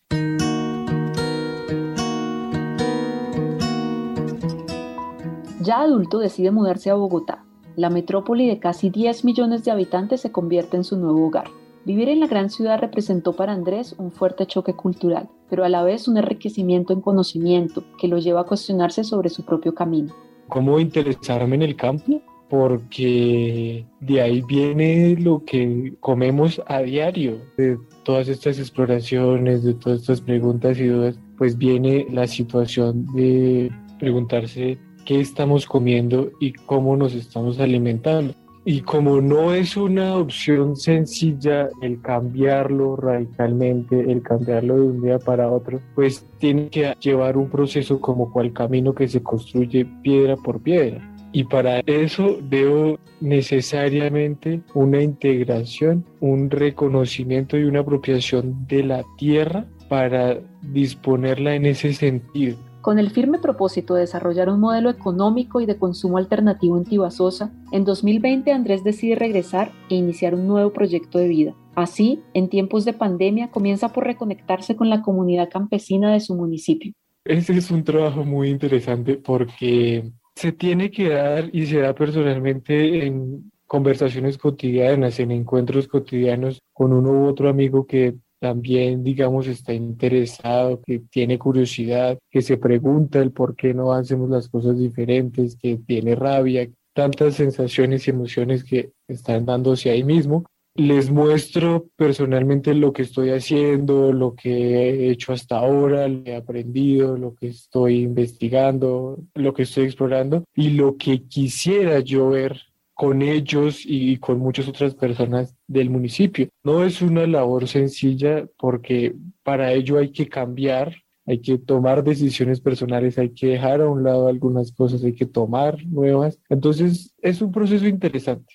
Ya 5.69 5.83
adulto 5.83 6.19
decide 6.19 6.51
mudarse 6.51 6.89
a 6.89 6.95
Bogotá. 6.95 7.45
La 7.77 7.91
metrópoli 7.91 8.49
de 8.49 8.59
casi 8.59 8.89
10 8.89 9.27
millones 9.27 9.67
de 9.67 9.71
habitantes 9.71 10.23
se 10.23 10.33
convierte 10.33 10.79
en 10.79 10.83
su 10.83 10.97
nuevo 10.97 11.27
hogar. 11.27 11.49
Vivir 11.85 12.09
en 12.09 12.21
la 12.21 12.27
gran 12.27 12.49
ciudad 12.49 12.81
representó 12.81 13.35
para 13.35 13.53
Andrés 13.53 13.95
un 13.99 14.11
fuerte 14.11 14.47
choque 14.47 14.73
cultural, 14.73 15.29
pero 15.51 15.67
a 15.67 15.69
la 15.69 15.83
vez 15.83 16.09
un 16.09 16.17
enriquecimiento 16.17 16.95
en 16.95 17.03
conocimiento 17.03 17.85
que 18.01 18.09
lo 18.09 18.17
lleva 18.17 18.41
a 18.41 18.45
cuestionarse 18.45 19.05
sobre 19.05 19.29
su 19.29 19.45
propio 19.45 19.75
camino. 19.75 20.15
¿Cómo 20.49 20.81
interesarme 20.81 21.57
en 21.57 21.63
el 21.63 21.77
campo? 21.77 22.23
Porque 22.49 23.85
de 24.01 24.23
ahí 24.23 24.41
viene 24.49 25.17
lo 25.17 25.45
que 25.45 25.97
comemos 26.01 26.63
a 26.67 26.79
diario, 26.79 27.43
de 27.59 27.77
todas 28.05 28.29
estas 28.29 28.59
exploraciones, 28.59 29.65
de 29.65 29.75
todas 29.75 30.01
estas 30.01 30.23
preguntas 30.23 30.79
y 30.79 30.87
dudas, 30.87 31.21
pues 31.37 31.59
viene 31.59 32.07
la 32.11 32.27
situación 32.27 33.05
de 33.13 33.71
preguntarse 33.99 34.79
qué 35.09 35.23
estamos 35.23 35.65
comiendo 35.65 36.33
y 36.39 36.53
cómo 36.53 36.95
nos 36.95 37.15
estamos 37.15 37.59
alimentando. 37.61 38.35
Y 38.67 38.83
como 38.83 39.23
no 39.23 39.55
es 39.55 39.75
una 39.75 40.15
opción 40.17 40.77
sencilla 40.77 41.71
el 41.81 42.03
cambiarlo 42.03 42.95
radicalmente, 42.95 43.99
el 44.13 44.21
cambiarlo 44.21 44.75
de 44.75 44.83
un 44.83 45.01
día 45.01 45.19
para 45.19 45.51
otro, 45.51 45.81
pues 45.95 46.27
tiene 46.37 46.69
que 46.69 46.95
llevar 47.01 47.39
un 47.39 47.49
proceso 47.49 47.99
como 48.03 48.31
cual 48.31 48.53
camino 48.53 48.95
que 48.95 49.09
se 49.09 49.23
construye 49.23 49.87
piedra 50.03 50.37
por 50.37 50.61
piedra. 50.61 51.01
Y 51.33 51.45
para 51.45 51.81
eso 51.87 52.37
veo 52.43 52.99
necesariamente 53.23 54.61
una 54.75 55.01
integración, 55.03 56.05
un 56.21 56.51
reconocimiento 56.51 57.57
y 57.57 57.65
una 57.65 57.81
apropiación 57.81 58.67
de 58.67 58.83
la 58.83 59.05
tierra 59.17 59.65
para 59.89 60.39
disponerla 60.61 61.55
en 61.55 61.65
ese 61.65 61.95
sentido 61.95 62.68
con 62.81 62.99
el 62.99 63.11
firme 63.11 63.39
propósito 63.39 63.95
de 63.95 64.03
desarrollar 64.03 64.49
un 64.49 64.61
modelo 64.61 64.91
económico 64.91 65.61
y 65.61 65.67
de 65.67 65.77
consumo 65.77 66.19
alternativo 66.19 66.77
en 66.79 66.85
Tibasosa, 66.85 67.53
en 67.73 67.85
2020 67.85 68.53
Andrés 68.53 68.85
decide 68.85 69.15
regresar 69.15 69.73
e 69.91 69.97
iniciar 69.97 70.35
un 70.35 70.47
nuevo 70.47 70.73
proyecto 70.73 71.19
de 71.19 71.29
vida. 71.29 71.55
Así, 71.75 72.21
en 72.35 72.49
tiempos 72.49 72.85
de 72.85 72.93
pandemia, 72.93 73.51
comienza 73.51 73.93
por 73.93 74.05
reconectarse 74.05 74.77
con 74.77 74.91
la 74.91 75.03
comunidad 75.03 75.49
campesina 75.49 76.13
de 76.13 76.21
su 76.21 76.35
municipio. 76.35 76.93
Ese 77.25 77.57
es 77.57 77.71
un 77.71 77.85
trabajo 77.85 78.25
muy 78.25 78.49
interesante 78.49 79.15
porque 79.17 80.11
se 80.35 80.53
tiene 80.53 80.91
que 80.91 81.11
dar 81.11 81.51
y 81.53 81.67
se 81.67 81.79
da 81.79 81.95
personalmente 81.95 83.07
en 83.07 83.51
conversaciones 83.67 84.39
cotidianas, 84.39 85.21
en 85.21 85.31
encuentros 85.31 85.87
cotidianos 85.89 86.61
con 86.73 86.93
uno 86.93 87.11
u 87.13 87.27
otro 87.27 87.49
amigo 87.51 87.87
que 87.87 88.15
también, 88.41 89.03
digamos, 89.03 89.47
está 89.47 89.73
interesado, 89.73 90.81
que 90.85 91.01
tiene 91.11 91.39
curiosidad, 91.39 92.19
que 92.31 92.43
se 92.43 92.57
pregunta 92.57 93.21
el 93.21 93.33
por 93.33 93.57
qué 93.57 93.75
no 93.75 93.93
hacemos 93.93 94.31
las 94.31 94.49
cosas 94.49 94.79
diferentes, 94.79 95.57
que 95.57 95.79
tiene 95.79 96.15
rabia, 96.15 96.69
tantas 96.93 97.35
sensaciones 97.35 98.07
y 98.07 98.11
emociones 98.11 98.65
que 98.65 98.91
están 99.09 99.45
dándose 99.45 99.91
ahí 99.91 100.05
mismo. 100.05 100.45
les 100.75 101.11
muestro 101.11 101.89
personalmente 101.97 102.73
lo 102.73 102.93
que 102.93 103.03
estoy 103.03 103.31
haciendo, 103.31 104.13
lo 104.13 104.37
que 104.37 104.51
he 104.51 105.11
hecho 105.11 105.33
hasta 105.33 105.59
ahora, 105.59 106.07
lo 106.07 106.23
que 106.23 106.31
he 106.31 106.37
aprendido, 106.37 107.17
lo 107.17 107.35
que 107.35 107.49
estoy 107.49 108.03
investigando, 108.03 109.19
lo 109.35 109.53
que 109.55 109.65
estoy 109.65 109.87
explorando 109.87 110.45
y 110.55 110.71
lo 110.71 110.97
que 110.97 111.25
quisiera 111.25 111.99
yo 111.99 112.29
ver 112.31 112.63
con 112.99 113.23
ellos 113.23 113.83
y 113.85 114.17
con 114.17 114.41
muchas 114.41 114.67
otras 114.67 114.97
personas 114.97 115.55
del 115.69 115.89
municipio. 115.89 116.49
No 116.65 116.83
es 116.83 117.01
una 117.01 117.29
labor 117.29 117.69
sencilla 117.69 118.45
porque 118.59 119.15
para 119.45 119.73
ello 119.73 119.99
hay 119.99 120.11
que 120.11 120.29
cambiar, 120.29 120.97
hay 121.25 121.39
que 121.39 121.59
tomar 121.59 122.03
decisiones 122.03 122.61
personales, 122.61 123.17
hay 123.17 123.31
que 123.31 123.47
dejar 123.47 123.83
a 123.83 123.89
un 123.89 124.03
lado 124.03 124.27
algunas 124.27 124.73
cosas, 124.73 125.05
hay 125.05 125.15
que 125.15 125.27
tomar 125.27 125.79
nuevas. 125.87 126.41
Entonces 126.49 127.15
es 127.23 127.41
un 127.41 127.53
proceso 127.53 127.87
interesante. 127.87 128.53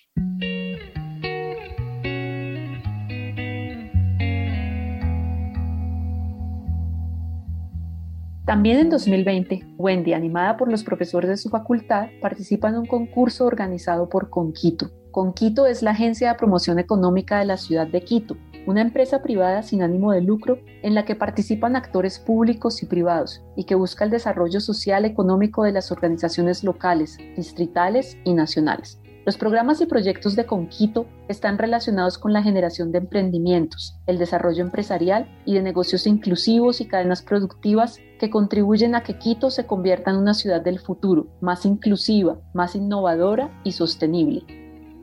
También 8.45 8.77
en 8.77 8.89
2020, 8.89 9.75
Wendy, 9.77 10.11
animada 10.11 10.57
por 10.57 10.69
los 10.69 10.83
profesores 10.83 11.29
de 11.29 11.37
su 11.37 11.49
facultad, 11.49 12.07
participa 12.21 12.67
en 12.67 12.75
un 12.75 12.85
concurso 12.85 13.45
organizado 13.45 14.09
por 14.09 14.29
Conquito. 14.29 14.91
Conquito 15.11 15.65
es 15.65 15.81
la 15.81 15.91
agencia 15.91 16.29
de 16.29 16.37
promoción 16.37 16.77
económica 16.77 17.39
de 17.39 17.45
la 17.45 17.55
ciudad 17.55 17.87
de 17.87 18.01
Quito, 18.01 18.35
una 18.67 18.81
empresa 18.81 19.21
privada 19.21 19.63
sin 19.63 19.81
ánimo 19.81 20.11
de 20.11 20.21
lucro 20.21 20.59
en 20.81 20.93
la 20.93 21.05
que 21.05 21.15
participan 21.15 21.77
actores 21.77 22.19
públicos 22.19 22.83
y 22.83 22.85
privados 22.85 23.41
y 23.55 23.63
que 23.63 23.75
busca 23.75 24.03
el 24.03 24.11
desarrollo 24.11 24.59
social 24.59 25.05
económico 25.05 25.63
de 25.63 25.71
las 25.71 25.89
organizaciones 25.93 26.65
locales, 26.65 27.17
distritales 27.37 28.17
y 28.25 28.33
nacionales. 28.33 28.99
Los 29.25 29.37
programas 29.37 29.79
y 29.79 29.85
proyectos 29.85 30.35
de 30.35 30.45
Conquito 30.45 31.05
están 31.29 31.57
relacionados 31.57 32.17
con 32.17 32.33
la 32.33 32.43
generación 32.43 32.91
de 32.91 32.97
emprendimientos, 32.97 33.95
el 34.05 34.17
desarrollo 34.17 34.61
empresarial 34.65 35.29
y 35.45 35.53
de 35.53 35.61
negocios 35.61 36.07
inclusivos 36.07 36.81
y 36.81 36.87
cadenas 36.87 37.21
productivas 37.21 37.99
que 38.19 38.29
contribuyen 38.29 38.95
a 38.95 39.03
que 39.03 39.17
Quito 39.17 39.49
se 39.49 39.65
convierta 39.65 40.11
en 40.11 40.17
una 40.17 40.33
ciudad 40.33 40.59
del 40.61 40.77
futuro, 40.77 41.27
más 41.39 41.65
inclusiva, 41.65 42.37
más 42.53 42.75
innovadora 42.75 43.49
y 43.63 43.71
sostenible. 43.71 44.43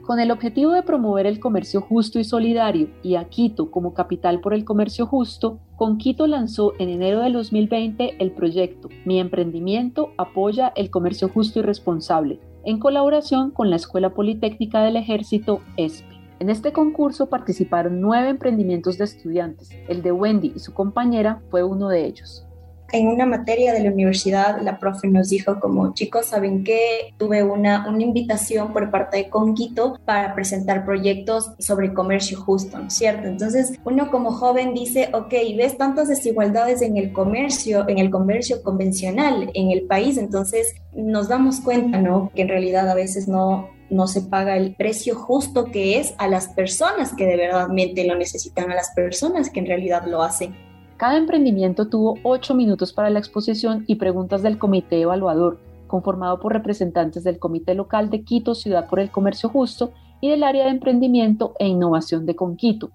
Con 0.03 0.21
el 0.21 0.33
objetivo 0.33 0.73
de 0.73 0.83
promover 0.83 1.25
el 1.27 1.41
comercio 1.41 1.81
justo 1.81 2.19
y 2.19 2.25
solidario 2.25 2.91
y 3.03 3.15
a 3.15 3.25
Quito 3.31 3.71
como 3.71 3.95
capital 3.95 4.41
por 4.41 4.53
el 4.53 4.67
comercio 4.67 5.07
justo, 5.07 5.61
Conquito 5.77 6.27
lanzó 6.27 6.75
en 6.79 6.91
enero 6.91 7.21
del 7.21 7.33
2020 7.33 8.17
el 8.19 8.33
proyecto 8.33 8.91
Mi 9.07 9.19
emprendimiento 9.19 10.11
apoya 10.19 10.75
el 10.77 10.91
comercio 10.91 11.31
justo 11.31 11.61
y 11.61 11.63
responsable, 11.63 12.39
en 12.65 12.79
colaboración 12.79 13.51
con 13.51 13.71
la 13.71 13.77
Escuela 13.77 14.11
Politécnica 14.11 14.83
del 14.83 14.97
Ejército 14.97 15.61
ESPE. 15.77 16.21
En 16.41 16.51
este 16.51 16.73
concurso 16.73 17.29
participaron 17.29 18.01
nueve 18.01 18.31
emprendimientos 18.31 18.99
de 18.99 19.05
estudiantes. 19.05 19.71
El 19.89 20.03
de 20.03 20.13
Wendy 20.13 20.53
y 20.57 20.59
su 20.59 20.73
compañera 20.73 21.43
fue 21.51 21.63
uno 21.63 21.89
de 21.89 22.07
ellos 22.07 22.47
en 22.93 23.09
una 23.09 23.27
materia 23.27 23.73
de 23.73 23.81
la 23.81 23.91
universidad, 23.91 24.61
la 24.63 24.79
profe 24.79 25.09
nos 25.09 25.29
dijo 25.29 25.61
como, 25.61 25.95
chicos, 25.95 26.27
¿saben 26.27 26.65
qué? 26.65 27.15
Tuve 27.19 27.43
una, 27.43 27.89
una 27.89 28.03
invitación 28.03 28.73
por 28.73 28.91
parte 28.91 29.19
de 29.19 29.29
Conquito 29.29 29.99
para 30.05 30.35
presentar 30.35 30.85
proyectos 30.85 31.53
sobre 31.59 31.93
comercio 31.95 32.41
justo, 32.41 32.79
¿no 32.79 32.89
es 32.89 32.95
cierto? 32.95 33.29
Entonces, 33.29 33.79
uno 33.85 34.11
como 34.11 34.33
joven 34.33 34.75
dice, 34.75 35.11
ok, 35.13 35.33
ves 35.57 35.77
tantas 35.77 36.09
desigualdades 36.09 36.83
en 36.83 36.97
el 36.97 37.13
comercio, 37.13 37.89
en 37.89 37.99
el 37.99 38.11
comercio 38.11 38.63
convencional 38.63 39.51
en 39.55 39.71
el 39.71 39.83
país, 39.83 40.17
entonces 40.19 40.75
nos 40.93 41.29
damos 41.29 41.61
cuenta, 41.61 42.01
¿no? 42.01 42.31
Que 42.35 42.43
en 42.43 42.49
realidad 42.49 42.89
a 42.89 42.95
veces 42.95 43.29
no, 43.29 43.71
no 43.91 44.07
se 44.07 44.23
paga 44.23 44.57
el 44.57 44.75
precio 44.75 45.15
justo 45.15 45.67
que 45.67 45.99
es 45.99 46.15
a 46.19 46.29
las 46.29 46.49
personas 46.49 47.15
que 47.15 47.27
de 47.27 47.37
verdadmente 47.37 48.05
lo 48.05 48.17
necesitan, 48.17 48.71
a 48.71 48.75
las 48.75 48.91
personas 48.95 49.51
que 49.51 49.61
en 49.61 49.67
realidad 49.67 50.05
lo 50.07 50.23
hacen. 50.23 50.70
Cada 51.01 51.17
emprendimiento 51.17 51.89
tuvo 51.89 52.19
ocho 52.25 52.55
minutos 52.55 52.93
para 52.93 53.09
la 53.09 53.21
exposición 53.21 53.85
y 53.87 53.95
preguntas 53.95 54.43
del 54.43 54.59
comité 54.59 55.01
evaluador, 55.01 55.59
conformado 55.87 56.39
por 56.41 56.53
representantes 56.53 57.25
del 57.25 57.39
Comité 57.39 57.75
Local 57.75 58.11
de 58.11 58.23
Quito 58.23 58.55
Ciudad 58.55 58.87
por 58.87 59.01
el 59.01 59.11
Comercio 59.11 59.49
Justo 59.49 59.95
y 60.21 60.29
del 60.29 60.43
área 60.43 60.65
de 60.65 60.73
emprendimiento 60.73 61.55
e 61.59 61.69
innovación 61.69 62.27
de 62.27 62.37
Conquito. 62.37 62.91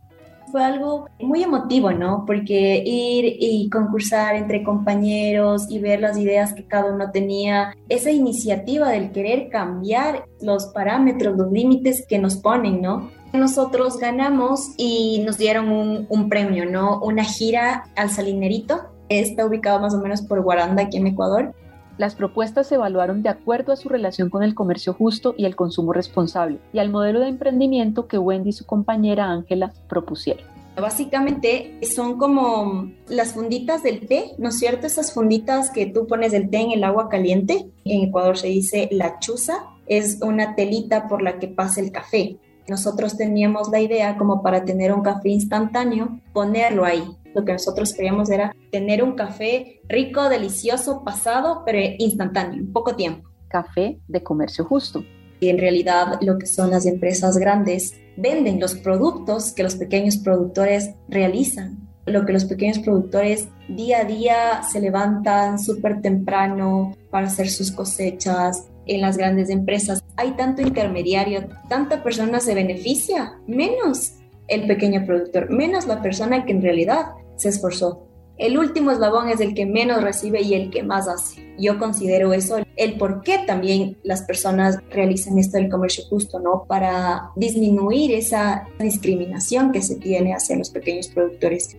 Fue 0.51 0.63
algo 0.63 1.07
muy 1.19 1.43
emotivo, 1.43 1.91
¿no? 1.91 2.23
Porque 2.25 2.81
ir 2.85 3.37
y 3.39 3.69
concursar 3.69 4.35
entre 4.35 4.63
compañeros 4.63 5.67
y 5.69 5.79
ver 5.79 5.99
las 5.99 6.17
ideas 6.17 6.53
que 6.53 6.65
cada 6.65 6.93
uno 6.93 7.11
tenía, 7.11 7.73
esa 7.89 8.11
iniciativa 8.11 8.89
del 8.89 9.11
querer 9.11 9.49
cambiar 9.49 10.25
los 10.41 10.67
parámetros, 10.67 11.37
los 11.37 11.51
límites 11.51 12.05
que 12.07 12.19
nos 12.19 12.37
ponen, 12.37 12.81
¿no? 12.81 13.09
nosotros 13.35 13.97
ganamos 13.97 14.73
y 14.77 15.21
nos 15.25 15.37
dieron 15.37 15.69
un, 16.09 16.29
premio, 16.29 16.65
¿no? 16.65 16.99
Una 17.01 17.23
gira 17.23 17.83
al 17.95 18.09
Salinerito. 18.09 18.81
Está 19.09 19.45
ubicado 19.45 19.79
más 19.79 19.93
o 19.93 19.99
menos 19.99 20.21
por 20.21 20.41
Guaranda, 20.41 20.83
aquí 20.83 20.97
en 20.97 21.07
Ecuador. 21.07 21.53
Las 21.97 22.15
propuestas 22.15 22.67
se 22.67 22.75
evaluaron 22.75 23.23
de 23.23 23.29
acuerdo 23.29 23.71
a 23.71 23.77
su 23.77 23.87
relación 23.87 24.29
con 24.29 24.43
el 24.43 24.53
comercio 24.53 24.93
justo 24.93 25.33
y 25.37 25.45
el 25.45 25.55
consumo 25.55 25.93
responsable 25.93 26.59
y 26.73 26.79
al 26.79 26.89
modelo 26.89 27.21
de 27.21 27.29
emprendimiento 27.29 28.07
que 28.07 28.17
Wendy 28.17 28.49
y 28.49 28.53
su 28.53 28.65
compañera 28.65 29.31
Ángela 29.31 29.71
propusieron. 29.87 30.45
Básicamente 30.75 31.79
son 31.83 32.17
como 32.17 32.91
las 33.07 33.33
funditas 33.33 33.81
del 33.81 34.07
té, 34.07 34.33
¿no 34.37 34.49
es 34.49 34.59
cierto? 34.59 34.87
Esas 34.87 35.13
funditas 35.13 35.71
que 35.71 35.85
tú 35.85 36.05
pones 36.05 36.33
el 36.33 36.49
té 36.49 36.57
en 36.57 36.71
el 36.71 36.83
agua 36.83 37.07
caliente. 37.07 37.69
En 37.85 38.09
Ecuador 38.09 38.37
se 38.37 38.47
dice 38.47 38.89
la 38.91 39.19
chuza, 39.19 39.53
es 39.87 40.19
una 40.21 40.53
telita 40.55 41.07
por 41.07 41.21
la 41.21 41.39
que 41.39 41.47
pasa 41.47 41.79
el 41.79 41.93
café. 41.93 42.37
Nosotros 42.67 43.15
teníamos 43.15 43.69
la 43.69 43.79
idea 43.79 44.17
como 44.17 44.41
para 44.41 44.65
tener 44.65 44.91
un 44.91 45.01
café 45.01 45.29
instantáneo, 45.29 46.19
ponerlo 46.33 46.83
ahí. 46.83 47.03
Lo 47.35 47.43
que 47.43 47.51
nosotros 47.51 47.93
queríamos 47.93 48.29
era 48.29 48.55
tener 48.71 49.03
un 49.03 49.13
café 49.13 49.81
rico, 49.89 50.29
delicioso, 50.29 51.03
pasado, 51.03 51.63
pero 51.65 51.77
instantáneo, 51.99 52.61
en 52.61 52.71
poco 52.71 52.95
tiempo. 52.95 53.29
Café 53.49 53.99
de 54.07 54.23
comercio 54.23 54.63
justo. 54.63 55.03
Y 55.41 55.49
en 55.49 55.59
realidad 55.59 56.17
lo 56.21 56.37
que 56.37 56.47
son 56.47 56.71
las 56.71 56.85
empresas 56.85 57.37
grandes 57.37 57.93
venden 58.15 58.59
los 58.59 58.75
productos 58.75 59.51
que 59.51 59.63
los 59.63 59.75
pequeños 59.75 60.17
productores 60.17 60.95
realizan. 61.09 61.89
Lo 62.05 62.25
que 62.25 62.31
los 62.31 62.45
pequeños 62.45 62.79
productores 62.79 63.49
día 63.67 63.99
a 63.99 64.05
día 64.05 64.63
se 64.63 64.79
levantan 64.79 65.59
súper 65.59 66.01
temprano 66.01 66.95
para 67.09 67.27
hacer 67.27 67.49
sus 67.49 67.71
cosechas, 67.71 68.69
en 68.85 69.01
las 69.01 69.17
grandes 69.17 69.49
empresas 69.49 70.03
hay 70.15 70.31
tanto 70.31 70.61
intermediario, 70.61 71.47
tanta 71.67 72.03
persona 72.03 72.39
se 72.39 72.53
beneficia, 72.53 73.39
menos 73.47 74.13
el 74.47 74.67
pequeño 74.67 75.05
productor, 75.05 75.49
menos 75.49 75.87
la 75.87 76.01
persona 76.01 76.45
que 76.45 76.51
en 76.51 76.61
realidad 76.61 77.07
se 77.35 77.49
esforzó. 77.49 78.07
El 78.37 78.57
último 78.57 78.91
eslabón 78.91 79.29
es 79.29 79.39
el 79.39 79.53
que 79.53 79.65
menos 79.65 80.03
recibe 80.03 80.41
y 80.41 80.55
el 80.55 80.69
que 80.69 80.83
más 80.83 81.07
hace. 81.07 81.55
Yo 81.57 81.79
considero 81.79 82.33
eso 82.33 82.57
el 82.75 82.97
por 82.97 83.21
qué 83.21 83.39
también 83.47 83.97
las 84.03 84.23
personas 84.23 84.77
realizan 84.89 85.39
esto 85.39 85.57
del 85.57 85.69
comercio 85.69 86.03
justo, 86.09 86.39
¿no? 86.39 86.65
Para 86.67 87.31
disminuir 87.37 88.11
esa 88.11 88.67
discriminación 88.77 89.71
que 89.71 89.81
se 89.81 89.95
tiene 89.95 90.33
hacia 90.33 90.57
los 90.57 90.69
pequeños 90.69 91.07
productores. 91.07 91.77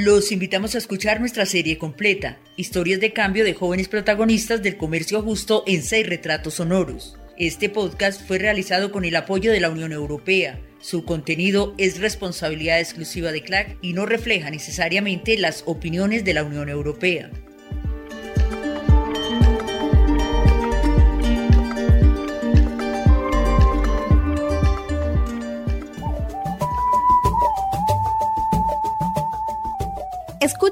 Los 0.00 0.30
invitamos 0.30 0.76
a 0.76 0.78
escuchar 0.78 1.18
nuestra 1.18 1.44
serie 1.44 1.76
completa, 1.76 2.38
Historias 2.54 3.00
de 3.00 3.12
cambio 3.12 3.42
de 3.42 3.52
jóvenes 3.52 3.88
protagonistas 3.88 4.62
del 4.62 4.76
comercio 4.76 5.22
justo 5.22 5.64
en 5.66 5.82
seis 5.82 6.08
retratos 6.08 6.54
sonoros. 6.54 7.18
Este 7.36 7.68
podcast 7.68 8.24
fue 8.24 8.38
realizado 8.38 8.92
con 8.92 9.04
el 9.04 9.16
apoyo 9.16 9.50
de 9.50 9.58
la 9.58 9.70
Unión 9.70 9.90
Europea. 9.90 10.60
Su 10.80 11.04
contenido 11.04 11.74
es 11.78 11.98
responsabilidad 11.98 12.78
exclusiva 12.78 13.32
de 13.32 13.42
CLAC 13.42 13.76
y 13.82 13.92
no 13.92 14.06
refleja 14.06 14.50
necesariamente 14.50 15.36
las 15.36 15.64
opiniones 15.66 16.24
de 16.24 16.34
la 16.34 16.44
Unión 16.44 16.68
Europea. 16.68 17.32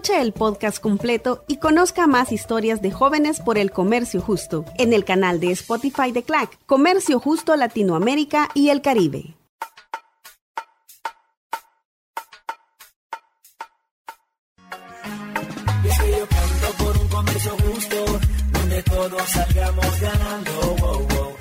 Escuche 0.06 0.22
el 0.22 0.32
podcast 0.32 0.78
completo 0.78 1.44
y 1.48 1.56
conozca 1.56 2.06
más 2.06 2.30
historias 2.30 2.80
de 2.80 2.92
jóvenes 2.92 3.40
por 3.40 3.58
el 3.58 3.72
comercio 3.72 4.20
justo 4.20 4.64
en 4.78 4.92
el 4.92 5.04
canal 5.04 5.40
de 5.40 5.50
Spotify 5.50 6.12
de 6.12 6.22
CLAC, 6.22 6.64
Comercio 6.64 7.18
Justo 7.18 7.56
Latinoamérica 7.56 8.48
y 8.54 8.68
el 8.68 8.82
Caribe. 8.82 9.34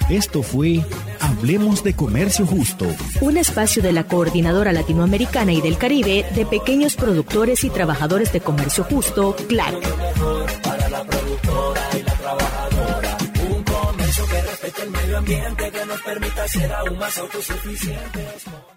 Esto 0.10 0.42
fue 0.42 0.82
Hablemos 1.26 1.84
de 1.84 1.96
Comercio 1.96 2.46
Justo. 2.46 2.86
Un 3.20 3.38
espacio 3.38 3.82
de 3.82 3.92
la 3.92 4.04
Coordinadora 4.04 4.72
Latinoamericana 4.72 5.54
y 5.54 5.60
del 5.60 5.76
Caribe 5.76 6.24
de 6.36 6.46
pequeños 6.46 6.96
productores 6.96 7.64
y 7.64 7.72
trabajadores 7.72 8.32
de 8.32 8.42
comercio 8.42 8.84
justo, 8.84 9.36
CLAC. 9.48 9.76
que 15.72 15.86
nos 15.88 16.02
permita 16.02 16.48
ser 16.48 16.72
aún 16.72 17.00
más 17.00 17.18
autosuficientes. 17.18 18.75